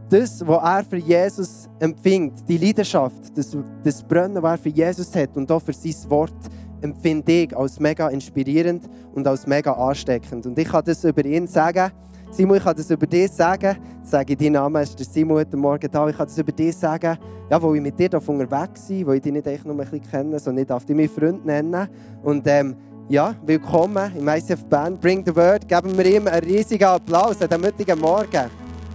das, 0.10 0.46
was 0.46 0.64
er 0.64 0.84
für 0.84 0.98
Jesus 0.98 1.68
empfindet, 1.80 2.48
die 2.48 2.58
Leidenschaft, 2.58 3.36
das, 3.36 3.58
das 3.84 4.04
Brennen, 4.04 4.44
was 4.44 4.52
er 4.52 4.58
für 4.60 4.70
Jesus 4.70 5.16
hat 5.16 5.36
und 5.36 5.52
auch 5.52 5.62
für 5.62 5.74
sein 5.74 5.96
Wort, 6.12 6.36
empfinde 6.84 7.32
ich 7.32 7.58
als 7.58 7.80
mega 7.80 8.10
inspirierend 8.10 8.84
und 9.14 9.26
als 9.26 9.48
mega 9.48 9.72
ansteckend. 9.72 10.46
Und 10.46 10.58
ich 10.58 10.68
kann 10.68 10.84
das 10.86 11.04
über 11.04 11.24
ihn 11.26 11.48
sagen. 11.48 11.92
Simon, 12.32 12.58
ich 12.58 12.64
kann 12.64 12.76
das 12.76 12.90
über 12.90 13.08
dich 13.08 13.32
sagen. 13.32 13.78
Ich 14.04 14.10
sage 14.10 14.36
deinen 14.36 14.54
Namen, 14.54 14.82
ist 14.82 14.98
der 14.98 15.06
Simon 15.06 15.38
heute 15.38 15.56
Morgen 15.56 15.90
da. 15.90 16.08
Ich 16.10 16.18
kann 16.18 16.28
das 16.28 16.38
über 16.38 16.52
dich 16.52 16.76
sagen, 16.76 17.18
ja, 17.50 17.62
wo 17.62 17.74
ich 17.74 17.82
mit 17.82 17.98
dir 17.98 18.10
auf 18.18 18.28
unterwegs 18.28 18.88
bin, 18.88 19.06
wo 19.06 19.12
ich 19.14 19.22
dich 19.22 19.32
nicht 19.32 19.48
echt 19.48 19.66
nur 19.66 19.76
ein 19.76 19.78
bisschen 19.78 20.02
kenne, 20.02 20.40
sondern 20.40 20.64
ich 20.64 20.68
darf 20.68 20.84
dich 20.84 20.96
meinen 20.96 21.10
Freund 21.10 21.46
nennen. 21.46 21.88
Und 22.24 22.46
ähm, 22.48 22.76
ja, 23.08 23.36
willkommen 23.46 24.12
im 24.18 24.28
ICF 24.28 24.66
Band. 24.66 25.00
Bring 25.00 25.24
the 25.26 25.36
Word. 25.36 25.68
Geben 25.68 25.98
wir 25.98 26.06
ihm 26.06 26.28
einen 26.28 26.44
riesigen 26.44 26.86
Applaus 26.86 27.42
an 27.42 27.50
diesem 27.50 27.66
heutigen 27.66 28.00
Morgen. 28.00 28.50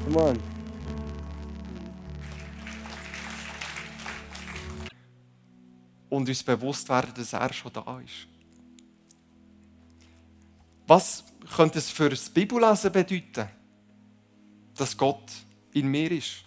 Come 0.05 0.31
on. 0.31 0.58
Und 6.09 6.29
uns 6.29 6.43
bewusst 6.43 6.89
werden, 6.89 7.13
dass 7.15 7.33
er 7.33 7.53
schon 7.53 7.73
da 7.73 8.01
ist. 8.01 8.27
Was 10.87 11.25
könnte 11.55 11.79
es 11.79 11.91
für 11.91 12.09
das 12.09 12.31
Bibellesen 12.31 12.91
bedeuten, 12.91 13.49
dass 14.75 14.97
Gott 14.97 15.31
in 15.73 15.89
mir 15.89 16.11
ist? 16.11 16.45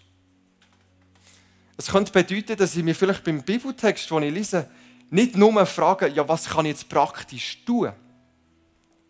Es 1.78 1.88
könnte 1.88 2.12
bedeuten, 2.12 2.58
dass 2.58 2.76
ich 2.76 2.84
mir 2.84 2.96
vielleicht 2.96 3.24
beim 3.24 3.44
Bibeltext, 3.44 4.10
den 4.10 4.24
ich 4.24 4.34
lese, 4.34 4.70
nicht 5.12 5.36
nur 5.36 5.66
frage, 5.66 6.08
ja, 6.08 6.28
was 6.28 6.46
kann 6.46 6.66
ich 6.66 6.72
jetzt 6.72 6.90
praktisch 6.90 7.64
tun, 7.66 7.92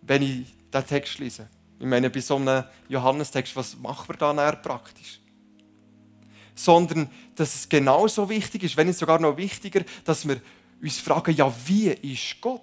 wenn 0.02 0.22
ich 0.22 0.48
diesen 0.74 0.88
Text 0.88 1.20
lese. 1.20 1.48
Ich 1.80 1.86
meine, 1.86 2.10
bei 2.10 2.20
so 2.20 2.36
einem 2.36 2.64
Johannestext, 2.90 3.56
was 3.56 3.78
machen 3.78 4.10
wir 4.10 4.18
da 4.18 4.34
näher 4.34 4.56
praktisch? 4.58 5.21
Sondern 6.64 7.10
dass 7.36 7.56
es 7.56 7.70
genauso 7.70 8.30
wichtig 8.30 8.64
ist, 8.64 8.78
wenn 8.78 8.88
nicht 8.88 9.00
sogar 9.00 9.20
noch 9.20 9.38
wichtiger, 9.38 9.84
dass 10.04 10.28
wir 10.28 10.42
uns 10.82 11.00
fragen, 11.00 11.36
ja, 11.36 11.52
wie 11.66 11.88
ist 11.90 12.40
Gott? 12.40 12.62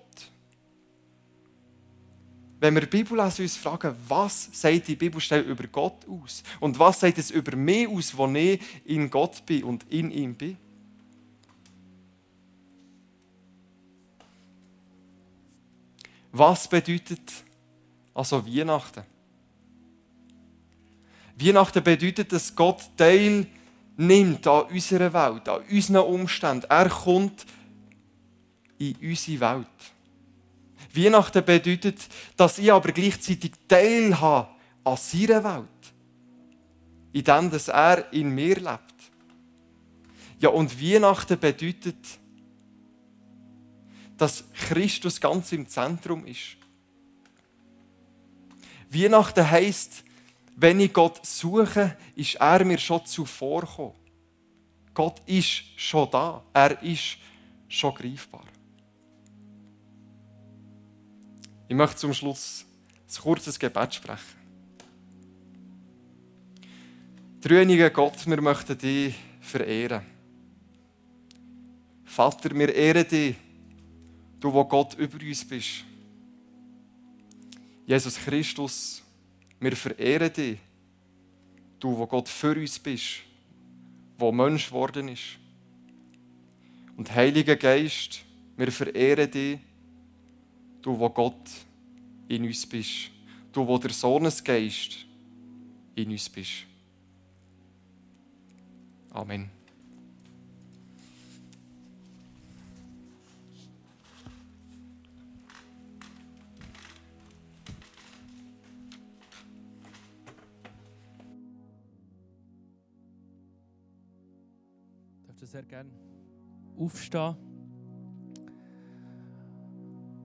Wenn 2.61 2.75
wir 2.75 2.81
die 2.83 2.89
Bibel 2.89 3.17
lesen, 3.17 3.43
uns 3.43 3.57
fragen, 3.57 3.95
was 4.09 4.49
sagt 4.53 4.89
die 4.89 4.97
Bibelstelle 4.97 5.43
über 5.43 5.67
Gott 5.69 6.09
aus? 6.09 6.43
Und 6.59 6.79
was 6.79 7.01
sagt 7.01 7.19
es 7.19 7.31
über 7.31 7.57
mich 7.57 7.89
aus, 7.89 8.17
wo 8.17 8.27
ich 8.27 8.61
in 8.85 9.09
Gott 9.11 9.45
bin 9.47 9.63
und 9.63 9.85
in 9.91 10.11
ihm 10.11 10.35
bin? 10.35 10.57
Was 16.33 16.69
bedeutet 16.69 17.21
also 18.13 18.45
Weihnachten? 18.45 19.03
Weihnachten 21.37 21.83
bedeutet, 21.83 22.33
dass 22.33 22.55
Gott 22.55 22.83
Teil 22.97 23.47
nimmt 23.99 24.47
an 24.47 24.67
unserer 24.67 25.13
Welt, 25.13 25.49
an 25.49 25.63
unseren 25.71 26.07
Umständen. 26.07 26.67
Er 26.71 26.89
kommt 26.89 27.45
in 28.79 28.97
unsere 29.03 29.41
Welt. 29.41 29.67
Weihnachten 30.95 31.45
bedeutet, 31.45 32.09
dass 32.37 32.59
ich 32.59 32.73
aber 32.73 32.93
gleichzeitig 32.93 33.53
Teil 33.67 34.19
habe 34.19 34.49
an 34.85 34.97
seiner 34.97 35.45
Welt. 35.45 35.69
In 37.13 37.25
dem, 37.25 37.51
dass 37.51 37.69
er 37.69 38.13
in 38.13 38.35
mir 38.35 38.57
lebt. 38.57 38.95
Ja, 40.39 40.51
und 40.51 40.81
Weihnachten 40.81 41.39
bedeutet, 41.39 41.97
dass 44.17 44.45
Christus 44.53 45.21
ganz 45.21 45.51
im 45.53 45.67
Zentrum 45.67 46.25
ist. 46.25 46.57
Weihnachten 48.91 49.51
heisst, 49.51 50.05
wenn 50.61 50.81
ich 50.81 50.93
Gott 50.93 51.25
suche, 51.25 51.97
ist 52.17 52.35
er 52.35 52.65
mir 52.65 52.79
schon 52.79 53.07
zuvorgekommen. 53.07 53.95
Gott 54.93 55.23
ist 55.27 55.63
schon 55.77 56.11
da. 56.11 56.43
Er 56.53 56.83
ist 56.83 57.17
schon 57.69 57.95
greifbar. 57.95 58.45
Ich 61.69 61.77
möchte 61.77 61.97
zum 61.99 62.13
Schluss 62.13 62.65
ein 63.09 63.23
kurzes 63.23 63.57
Gebet 63.57 63.95
sprechen. 63.95 64.37
Dreiniger 67.41 67.91
Gott, 67.91 68.27
wir 68.27 68.41
möchten 68.41 68.77
dich 68.77 69.15
verehren. 69.41 70.05
Vater, 72.05 72.51
wir 72.51 72.75
ehren 72.75 73.07
dich, 73.07 73.37
du, 74.41 74.53
wo 74.53 74.65
Gott 74.65 74.95
über 74.95 75.25
uns 75.25 75.47
bist. 75.47 75.85
Jesus 77.87 78.17
Christus, 78.17 79.05
wir 79.61 79.77
verehren 79.77 80.33
dich, 80.33 80.59
du, 81.81 81.97
wo 81.97 82.07
Gott 82.07 82.29
für 82.29 82.57
uns 82.57 82.79
bist, 82.79 83.23
wo 84.17 84.33
Mensch 84.33 84.67
geworden 84.67 85.09
ist. 85.09 85.39
Und 86.97 87.15
Heiliger 87.15 87.57
Geist, 87.57 88.25
wir 88.57 88.73
verehren 88.73 89.31
dich, 89.31 89.59
du, 90.83 90.99
wo 90.99 91.09
Gott 91.11 91.49
in 92.29 92.45
uns 92.45 92.67
bist, 92.67 93.11
du, 93.53 93.67
wo 93.67 93.79
der 93.79 93.91
Sohnesgeist 93.91 95.07
in 95.95 96.11
uns 96.11 96.29
bist. 96.29 96.67
Amen. 99.11 99.58
Du 115.39 115.47
sehr 115.47 115.63
gerne 115.63 115.91
aufstehen? 116.77 117.37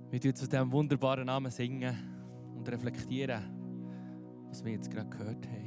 Wir 0.09 0.19
tun 0.19 0.33
zu 0.33 0.47
diesem 0.47 0.71
wunderbaren 0.71 1.27
Namen 1.27 1.51
singen 1.51 1.95
und 2.55 2.67
reflektieren, 2.67 3.43
was 4.49 4.65
wir 4.65 4.71
jetzt 4.71 4.89
gerade 4.89 5.09
gehört 5.09 5.45
haben. 5.45 5.63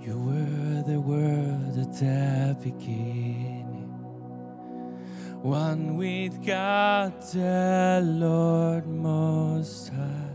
You 0.00 0.24
were 0.24 0.84
the 0.86 0.98
word 0.98 1.78
at 1.78 1.92
the 1.94 2.54
beginning, 2.62 3.92
one 5.42 5.98
with 5.98 6.38
God 6.46 7.20
the 7.22 8.00
Lord 8.02 8.86
Most 8.86 9.90
High. 9.90 10.27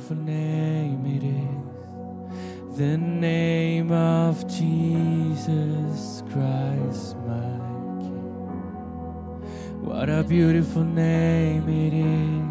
Beautiful 0.00 0.24
name 0.24 1.04
it 1.06 1.22
is! 1.22 2.78
The 2.78 2.96
name 2.96 3.92
of 3.92 4.46
Jesus 4.48 6.22
Christ, 6.32 7.16
my 7.26 7.58
King. 8.00 9.40
What 9.82 10.08
a 10.08 10.22
beautiful 10.22 10.84
name 10.84 11.68
it 11.68 11.92
is! 11.92 12.50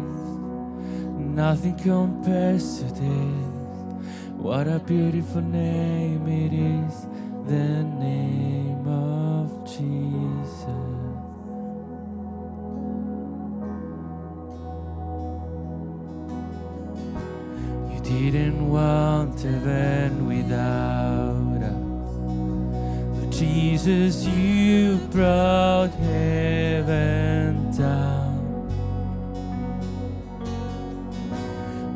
Nothing 1.34 1.76
compares 1.78 2.78
to 2.78 2.84
this. 2.84 3.46
What 4.36 4.68
a 4.68 4.78
beautiful 4.78 5.42
name 5.42 6.28
it 6.28 6.52
is, 6.52 7.06
the 7.46 7.82
name 7.82 8.86
of 8.86 9.64
Jesus. 9.66 11.09
Didn't 18.10 18.68
want 18.68 19.40
heaven 19.40 20.26
without 20.26 21.62
us. 21.62 22.14
But 23.16 23.30
Jesus, 23.30 24.24
you 24.24 24.96
brought 25.12 25.90
heaven 25.90 27.70
down. 27.76 28.40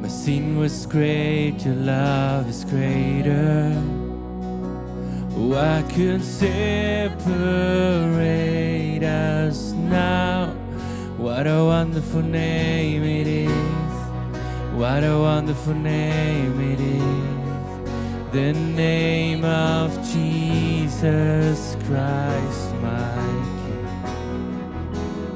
My 0.01 0.09
sin 0.09 0.57
was 0.57 0.87
great, 0.87 1.65
your 1.65 1.75
love 1.75 2.49
is 2.49 2.65
greater. 2.65 3.73
Oh, 5.37 5.55
I 5.57 5.83
could 5.93 6.23
separate 6.23 7.25
us 9.03 9.73
now. 9.73 10.55
What 11.19 11.49
a 11.49 11.65
wonderful 11.65 12.23
name. 12.23 13.03
What 14.75 15.05
a 15.05 15.17
wonderful 15.17 15.75
name 15.75 16.61
it 16.73 16.81
is. 16.81 18.33
The 18.33 18.53
name 18.53 19.45
of 19.45 19.95
Jesus 20.13 21.77
Christ, 21.87 22.75
my 22.83 23.15
King. 23.63 23.87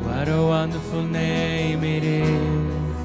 What 0.03 0.29
a 0.29 0.43
wonderful 0.43 1.03
name 1.03 1.85
it 1.85 2.03
is. 2.03 2.99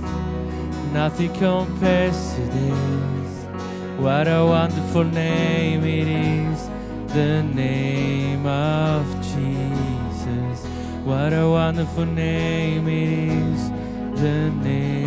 Nothing 0.91 1.31
compares 1.33 2.33
to 2.33 2.41
this. 2.41 3.45
What 3.99 4.27
a 4.27 4.43
wonderful 4.43 5.03
name 5.03 5.83
it 5.83 6.07
is. 6.07 6.67
The 7.13 7.43
name 7.43 8.47
of 8.47 9.05
Jesus. 9.21 10.65
What 11.05 11.31
a 11.31 11.47
wonderful 11.47 12.07
name 12.07 12.87
it 12.87 13.09
is. 13.29 13.69
The 14.19 14.49
name 14.49 15.02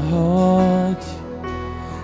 not 0.00 0.10
hold 0.10 0.96
you. 0.96 1.18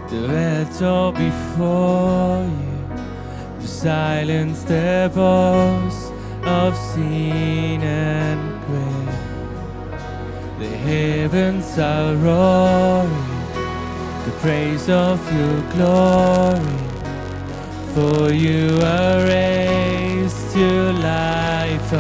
The 0.09 0.28
veil 0.28 1.12
before 1.12 2.44
you 2.44 3.61
to 3.61 3.66
silence 3.66 4.62
the 4.64 5.11
boast 5.14 6.12
of 6.44 6.76
sin 6.76 7.83
and 7.83 8.61
grave. 8.66 9.18
The 10.59 10.76
heavens 10.76 11.78
are 11.78 12.14
roaring, 12.16 13.11
the 14.24 14.33
praise 14.40 14.88
of 14.88 15.18
your 15.33 15.61
glory. 15.72 16.80
For 17.94 18.33
you 18.33 18.80
are 18.83 19.24
raised 19.24 20.52
to 20.52 20.92
life 20.92 21.92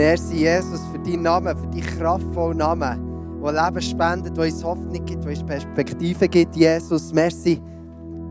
merci 0.00 0.36
Jesus 0.36 0.80
für 0.90 0.98
deinen 0.98 1.22
Namen, 1.22 1.54
für 1.58 1.66
deinen 1.66 1.98
kraftvollen 1.98 2.56
Namen, 2.56 3.42
der 3.44 3.52
Leben 3.52 3.82
spendet, 3.82 4.34
der 4.34 4.44
uns 4.44 4.64
Hoffnung 4.64 5.04
gibt, 5.04 5.22
der 5.22 5.30
uns 5.30 5.44
Perspektive 5.44 6.26
gibt. 6.26 6.56
Jesus, 6.56 7.12
merci, 7.12 7.60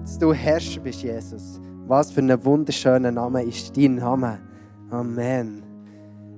dass 0.01 0.17
du 0.17 0.33
Herrscher 0.33 0.81
bist, 0.81 1.03
Jesus. 1.03 1.61
Was 1.85 2.11
für 2.11 2.21
ein 2.21 2.43
wunderschöner 2.43 3.11
Name 3.11 3.43
ist 3.43 3.77
dein 3.77 3.95
Name. 3.95 4.39
Amen. 4.89 5.61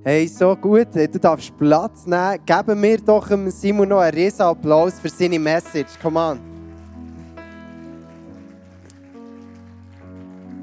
Hey, 0.03 0.27
so 0.27 0.53
gut, 0.53 0.87
du 0.93 1.19
darfst 1.19 1.57
Platz 1.57 2.05
nehmen. 2.05 2.39
Geben 2.45 2.81
wir 2.81 2.97
doch 2.97 3.29
Simon 3.47 3.87
noch 3.87 3.99
einen 3.99 4.17
riesen 4.17 4.41
Applaus 4.41 4.99
für 4.99 5.09
seine 5.09 5.39
Message. 5.39 5.97
Come 6.01 6.19
on. 6.19 6.50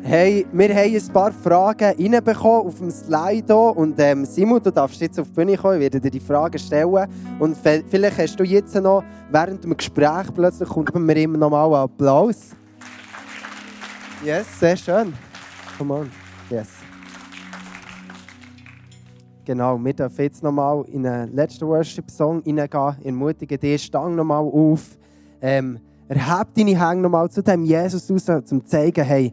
Hey, 0.03 0.47
wir 0.53 0.69
haben 0.75 0.95
ein 0.95 1.13
paar 1.13 1.33
Fragen 1.33 1.85
reinbekommen 1.85 2.67
auf 2.67 2.79
dem 2.79 2.91
hier. 2.91 3.57
Und 3.57 3.99
ähm, 3.99 4.25
Simon, 4.25 4.63
du 4.63 4.71
darfst 4.71 5.01
jetzt 5.01 5.19
auf 5.19 5.27
die 5.29 5.35
Bühne 5.35 5.57
kommen, 5.57 5.75
ich 5.75 5.81
werde 5.81 6.01
dir 6.01 6.11
die 6.11 6.21
Fragen 6.21 6.59
stellen. 6.59 7.07
Und 7.39 7.57
vielleicht 7.57 8.19
hast 8.19 8.41
du 8.41 8.45
jetzt 8.45 8.75
noch, 8.77 9.03
während 9.31 9.65
dem 9.65 9.77
Gespräch 9.77 10.33
plötzlich, 10.35 10.69
kommt 10.69 10.95
mir 10.95 11.17
immer 11.17 11.37
noch 11.37 11.51
mal 11.51 11.65
einen 11.67 11.75
Applaus. 11.75 12.51
Yes, 14.25 14.47
sehr 14.59 14.77
schön. 14.77 15.13
Come 15.77 15.95
on. 15.95 16.11
Yes. 16.49 16.69
Genau, 19.45 19.79
wir 19.79 19.93
dürfen 19.93 20.23
jetzt 20.23 20.43
noch 20.43 20.53
mal 20.53 20.85
in 20.93 21.03
den 21.03 21.35
letzten 21.35 21.67
Worship-Song 21.67 22.43
hineingehen. 22.45 22.97
Ermutige 23.03 23.59
dich, 23.59 23.83
stang 23.83 24.15
noch 24.15 24.25
mal 24.25 24.39
auf. 24.39 24.97
Ähm, 25.41 25.79
erheb 26.09 26.49
deine 26.55 26.79
Hänge 26.79 27.03
noch 27.03 27.11
mal 27.11 27.31
zu 27.31 27.43
dem 27.43 27.65
Jesus 27.65 28.11
raus, 28.11 28.29
um 28.29 28.45
zu 28.45 28.61
zeigen, 28.65 29.05
hey, 29.05 29.33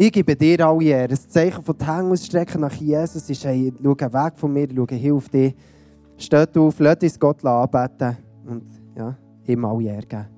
ich 0.00 0.12
gebe 0.12 0.36
dir 0.36 0.64
alle 0.64 0.84
Ehre. 0.84 1.08
Das 1.08 1.28
Zeichen 1.28 1.62
von 1.62 1.76
den 1.76 1.86
Hängen 1.86 2.12
ausstrecken 2.12 2.60
nach 2.60 2.72
Jesus 2.72 3.28
ist, 3.28 3.44
hey, 3.44 3.72
schau 3.82 3.96
weg 3.96 4.32
von 4.36 4.52
mir, 4.52 4.68
schau 4.74 4.86
hin 4.86 5.12
auf 5.12 5.28
dich. 5.28 5.54
Steht 6.16 6.56
auf, 6.56 6.78
lass 6.78 7.02
uns 7.02 7.18
Gott 7.18 7.44
anbeten 7.44 8.16
und 8.46 8.62
ja, 8.96 9.16
ihm 9.44 9.64
alle 9.64 9.84
Ehre 9.84 10.06
geben. 10.06 10.37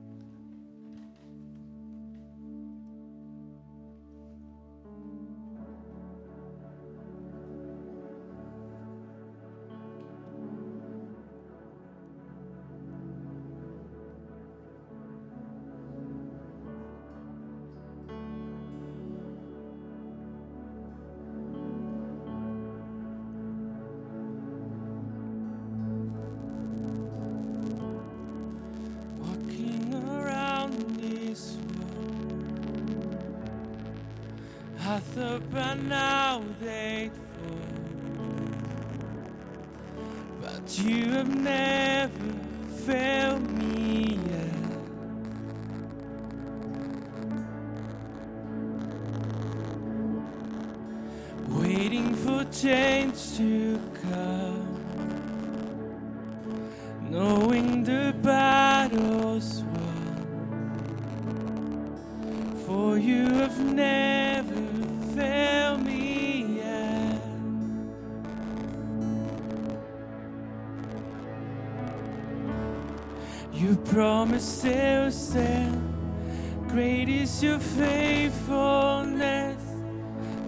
You 62.98 63.26
have 63.26 63.58
never 63.58 64.54
failed 65.14 65.84
me 65.84 66.58
yet. 66.58 67.22
You 73.52 73.76
promised 73.76 74.60
stand. 74.60 75.86
Great 76.68 77.08
is 77.08 77.42
your 77.42 77.58
faithfulness, 77.58 79.62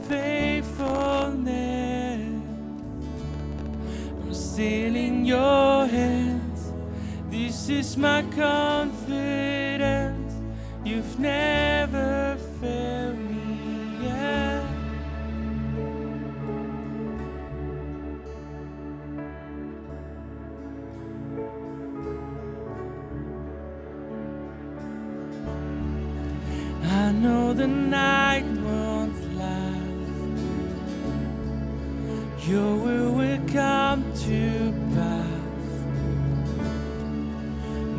faithfulness. 0.08 2.42
I'm 4.20 4.34
still 4.34 4.96
in 4.96 5.24
your 5.24 5.86
hands. 5.86 6.72
This 7.30 7.68
is 7.68 7.96
my 7.96 8.22
confidence. 8.34 10.32
You've 10.84 11.18
never 11.18 11.61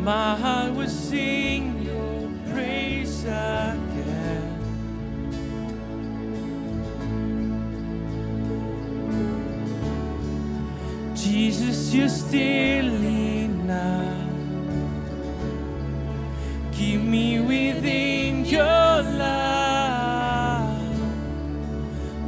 My 0.03 0.35
heart 0.35 0.73
will 0.73 0.89
sing 0.89 1.81
your 1.81 2.29
praise 2.51 3.23
again. 3.23 4.59
Jesus, 11.15 11.93
you're 11.93 12.09
still 12.09 12.93
enough. 12.93 14.29
Keep 16.73 16.99
me 16.99 17.39
within 17.39 18.43
your 18.43 19.03
love. 19.23 20.81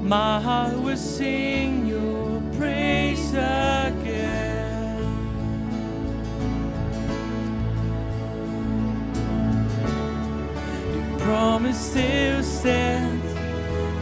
My 0.02 0.40
heart 0.40 0.80
will 0.80 0.96
sing 0.96 1.88
your 1.88 2.42
praise 2.58 3.34
again. 3.34 4.35
Promise 11.26 11.80
still 11.92 12.44
stands. 12.44 13.34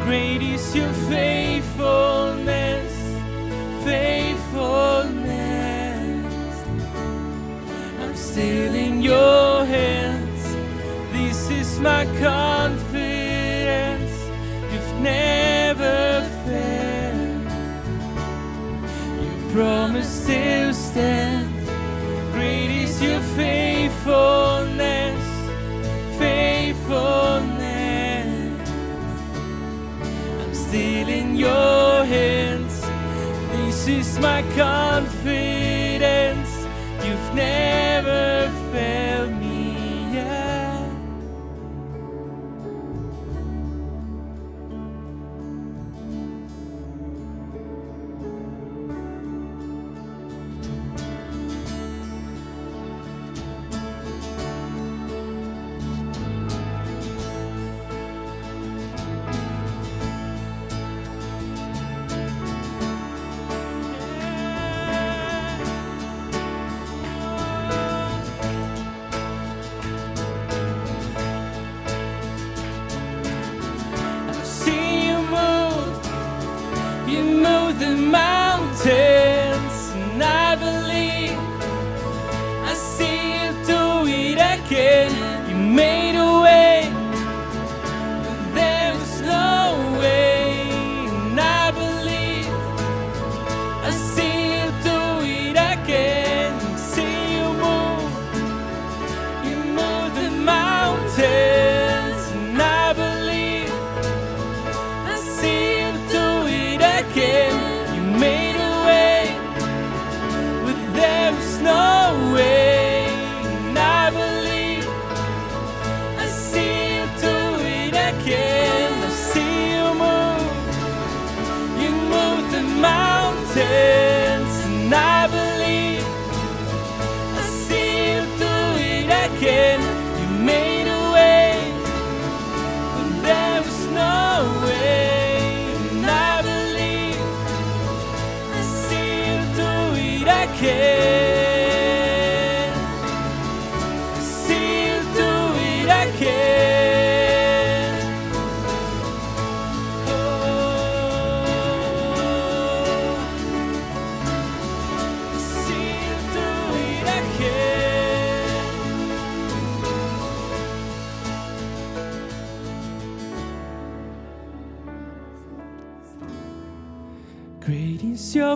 Great 0.03 0.41
is 0.41 0.76
your 0.76 0.91
faithfulness, 1.09 2.93
faithfulness. 3.86 6.65
I'm 8.01 8.15
still 8.15 8.76
in 8.76 9.01
your 9.01 9.65
hands. 9.65 10.43
This 11.13 11.49
is 11.49 11.80
my 11.80 12.05
confidence. 12.19 14.11
You've 14.74 14.95
never 14.99 16.28
failed. 16.45 17.47
Your 19.24 19.38
promise 19.53 20.09
still 20.24 20.74
stands. 20.74 21.69
Great 22.34 22.69
is 22.84 23.01
your 23.01 23.21
faithfulness, 23.38 24.53
I'm 31.04 31.10
in 31.10 31.36
your 31.36 32.06
hands. 32.06 32.80
This 33.51 33.89
is 33.89 34.18
my 34.20 34.41
confidence. 34.56 36.49
You've 37.04 37.34
never 37.36 38.49
failed 38.72 39.22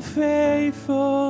faithful. 0.01 1.26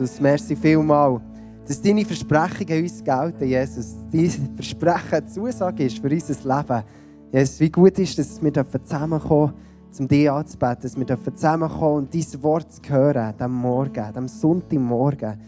Jesus, 0.00 0.18
merci 0.18 0.56
vielmal, 0.56 1.20
dass 1.68 1.82
deine 1.82 2.06
Versprechungen 2.06 2.84
uns 2.84 3.04
gelten, 3.04 3.44
Jesus. 3.44 3.96
Dein 4.10 4.54
Versprechen 4.54 5.28
Zusage 5.28 5.84
ist 5.84 5.98
für 5.98 6.08
unser 6.08 6.56
Leben. 6.56 6.84
Jesus, 7.30 7.60
wie 7.60 7.70
gut 7.70 7.98
ist 7.98 8.18
es, 8.18 8.40
dass 8.40 8.42
wir 8.42 8.82
zusammenkommen 8.82 9.52
dürfen, 9.52 10.00
um 10.00 10.08
dich 10.08 10.30
anzubeten, 10.30 10.82
dass 10.82 10.96
wir 10.96 11.34
zusammenkommen 11.34 11.96
und 11.98 12.14
dein 12.14 12.42
Wort 12.42 12.72
zu 12.72 12.80
hören, 12.90 13.34
am 13.38 13.54
Morgen, 13.54 14.16
am 14.16 14.26
Sonntagmorgen. 14.26 15.38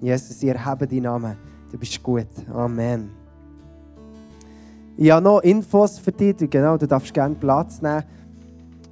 Jesus, 0.00 0.42
ich 0.42 0.48
erhebe 0.48 0.88
deinen 0.88 1.02
Namen. 1.04 1.36
Du 1.70 1.78
bist 1.78 2.02
gut. 2.02 2.26
Amen. 2.52 3.10
Ich 4.96 5.08
habe 5.12 5.22
noch 5.22 5.38
Infos 5.42 6.00
für 6.00 6.10
dich. 6.10 6.36
Genau, 6.50 6.76
du 6.76 6.88
darfst 6.88 7.14
gerne 7.14 7.36
Platz 7.36 7.80
nehmen. 7.80 8.02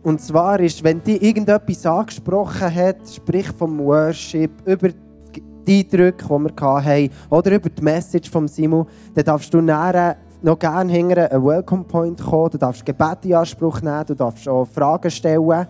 Und 0.04 0.20
zwar 0.20 0.60
ist, 0.60 0.84
wenn 0.84 1.02
dich 1.02 1.20
irgendetwas 1.20 1.84
angesprochen 1.84 2.72
hat, 2.72 2.98
sprich 3.12 3.48
vom 3.48 3.80
Worship, 3.80 4.52
über 4.64 4.90
die 5.68 5.84
Eindrücke, 5.84 6.24
die 6.26 6.30
wir 6.30 6.84
hatten, 6.84 7.10
oder 7.30 7.54
über 7.54 7.68
die 7.68 7.82
Message 7.82 8.30
von 8.30 8.48
Simon, 8.48 8.86
dann 9.14 9.24
darfst 9.24 9.52
du 9.52 9.60
näher 9.60 10.16
noch 10.40 10.58
gerne 10.58 10.90
hinter 10.90 11.30
einen 11.30 11.44
Welcome 11.44 11.84
Point 11.84 12.22
kommen. 12.22 12.50
Du 12.50 12.58
darfst 12.58 12.86
Gebet 12.86 13.24
in 13.24 13.34
Anspruch 13.34 13.80
nehmen, 13.82 14.04
du 14.06 14.14
darfst 14.14 14.48
auch 14.48 14.66
Fragen 14.66 15.10
stellen. 15.10 15.66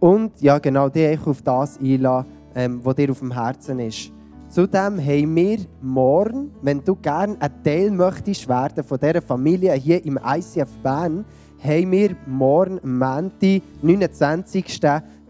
Und 0.00 0.40
ja, 0.40 0.58
genau, 0.58 0.88
dich 0.88 1.18
auf 1.26 1.42
das 1.42 1.78
einladen, 1.80 2.26
ähm, 2.54 2.80
was 2.84 2.94
dir 2.96 3.10
auf 3.10 3.20
dem 3.20 3.32
Herzen 3.32 3.80
ist. 3.80 4.12
Zudem 4.48 4.98
haben 4.98 5.36
wir 5.36 5.58
morgen, 5.82 6.50
wenn 6.62 6.82
du 6.82 6.96
gerne 6.96 7.36
ein 7.40 7.62
Teil 7.62 7.90
möchtest 7.90 8.48
werden 8.48 8.82
von 8.84 8.98
dieser 8.98 9.20
Familie 9.20 9.72
hier 9.74 10.04
im 10.04 10.18
ICF 10.24 10.78
Bern, 10.82 11.24
haben 11.62 11.90
wir 11.90 12.16
morgen 12.26 12.80
Montag, 12.82 13.62
29. 13.82 14.80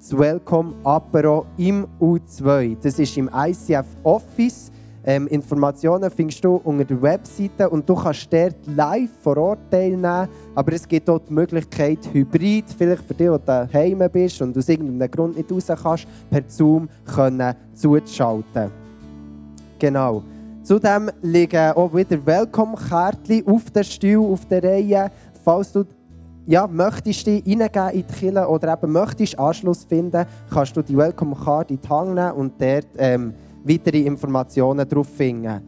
das 0.08 0.18
Welcome 0.18 0.74
Apero 0.84 1.46
im 1.58 1.86
U2. 2.00 2.76
Das 2.82 2.98
ist 2.98 3.16
im 3.16 3.28
ICF 3.34 3.84
Office. 4.02 4.70
Ähm, 5.04 5.26
Informationen 5.28 6.10
findest 6.10 6.44
du 6.44 6.56
unter 6.56 6.84
der 6.84 7.00
Webseite 7.02 7.68
und 7.68 7.88
du 7.88 7.94
kannst 7.94 8.32
dort 8.32 8.56
live 8.66 9.10
vor 9.22 9.36
Ort 9.36 9.58
teilnehmen. 9.70 10.28
Aber 10.54 10.72
es 10.72 10.86
gibt 10.86 11.10
auch 11.10 11.18
die 11.18 11.32
Möglichkeit, 11.32 11.98
hybrid, 12.12 12.64
vielleicht 12.76 13.04
für 13.04 13.14
dich, 13.14 13.28
der 13.28 13.38
daheim 13.38 14.02
bist 14.10 14.40
und 14.40 14.56
aus 14.56 14.68
irgendeinem 14.68 15.10
Grund 15.10 15.36
nicht 15.36 15.50
raus 15.52 15.66
kannst, 15.82 16.06
per 16.30 16.42
Zoom 16.46 16.88
können 17.04 17.54
zuzuschalten. 17.74 18.70
Genau. 19.78 20.22
Zudem 20.62 21.10
liegen 21.22 21.72
auch 21.72 21.94
wieder 21.94 22.24
Welcome-Kärtchen 22.24 23.46
auf 23.46 23.70
der 23.70 23.84
Stuhl, 23.84 24.32
auf 24.32 24.46
der 24.46 24.62
Reihe. 24.62 25.10
Falls 25.44 25.72
du 25.72 25.84
ja, 26.48 26.66
möchtest 26.66 27.26
dich 27.26 27.44
reingeben 27.46 27.90
in 27.90 28.06
die 28.06 28.14
Kirche 28.14 28.48
oder 28.48 28.72
eben 28.72 28.90
möchtest 28.90 29.38
Anschluss 29.38 29.84
finden, 29.84 30.24
kannst 30.50 30.74
du 30.74 30.82
die 30.82 30.96
Welcome-Card 30.96 31.70
in 31.70 31.78
die 31.78 31.88
Hand 31.88 32.14
nehmen 32.14 32.32
und 32.32 32.54
dort 32.58 32.86
ähm, 32.96 33.34
weitere 33.64 34.00
Informationen 34.00 34.88
darauf 34.88 35.08
finden. 35.08 35.60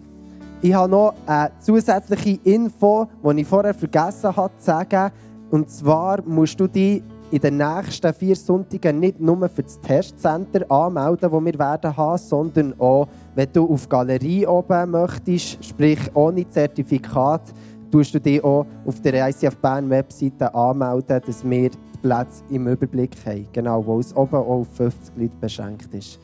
Ich 0.63 0.73
habe 0.73 0.91
noch 0.91 1.15
eine 1.27 1.51
zusätzliche 1.61 2.41
Info, 2.45 3.07
die 3.23 3.43
ich 3.43 3.47
vorher 3.47 3.75
vergessen 3.75 4.35
habe 4.35 4.57
zu 4.57 4.65
sagen. 4.65 5.13
Und 5.51 5.69
zwar 5.69 6.23
musst 6.23 6.59
du 6.59 6.67
dich 6.67 7.03
in 7.31 7.41
den 7.41 7.59
nächsten 7.59 8.13
vier 8.15 8.35
Sonntagen 8.35 9.01
nicht 9.01 9.21
nur 9.21 9.49
für 9.51 9.63
das 9.63 9.79
Testcenter 9.81 10.71
anmelden, 10.71 11.31
das 11.31 11.45
wir 11.45 11.59
werden 11.59 11.97
haben, 11.97 12.19
sondern 12.19 12.75
auch, 12.81 13.07
wenn 13.35 13.53
du 13.53 13.71
auf 13.71 13.89
Galerie 13.89 14.47
oben 14.47 14.91
möchtest, 14.91 15.63
sprich 15.65 16.01
ohne 16.15 16.49
Zertifikat, 16.49 17.43
tust 17.91 18.15
du 18.15 18.21
dich 18.21 18.43
auch 18.43 18.67
auf 18.87 19.01
der 19.01 19.29
ICF 19.29 19.57
Bern 19.57 19.89
Webseite 19.91 20.55
anmelden, 20.55 21.21
dass 21.27 21.49
wir 21.49 21.71
die 21.71 21.79
Plätze 22.03 22.43
im 22.51 22.67
Überblick 22.69 23.17
haben. 23.27 23.47
Genau, 23.53 23.85
wo 23.85 24.01
es 24.01 24.15
oben 24.15 24.37
auch 24.37 24.61
auf 24.61 24.69
50 24.75 25.17
Leute 25.17 25.37
beschränkt 25.41 25.93
ist. 25.95 26.19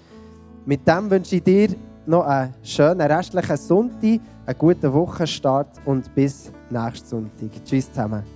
Mit 0.65 0.87
dem 0.87 1.11
wünsche 1.11 1.37
ich 1.37 1.43
dir 1.43 1.69
noch 2.07 2.25
einen 2.25 2.55
schönen 2.63 3.01
restlichen 3.01 3.57
Sonntag, 3.57 4.21
einen 4.47 4.59
guten 4.59 4.93
Wochenstart 4.93 5.81
und 5.85 6.15
bis 6.15 6.53
nächsten 6.71 7.09
Sonntag. 7.09 7.65
Tschüss 7.65 7.91
zusammen. 7.91 8.36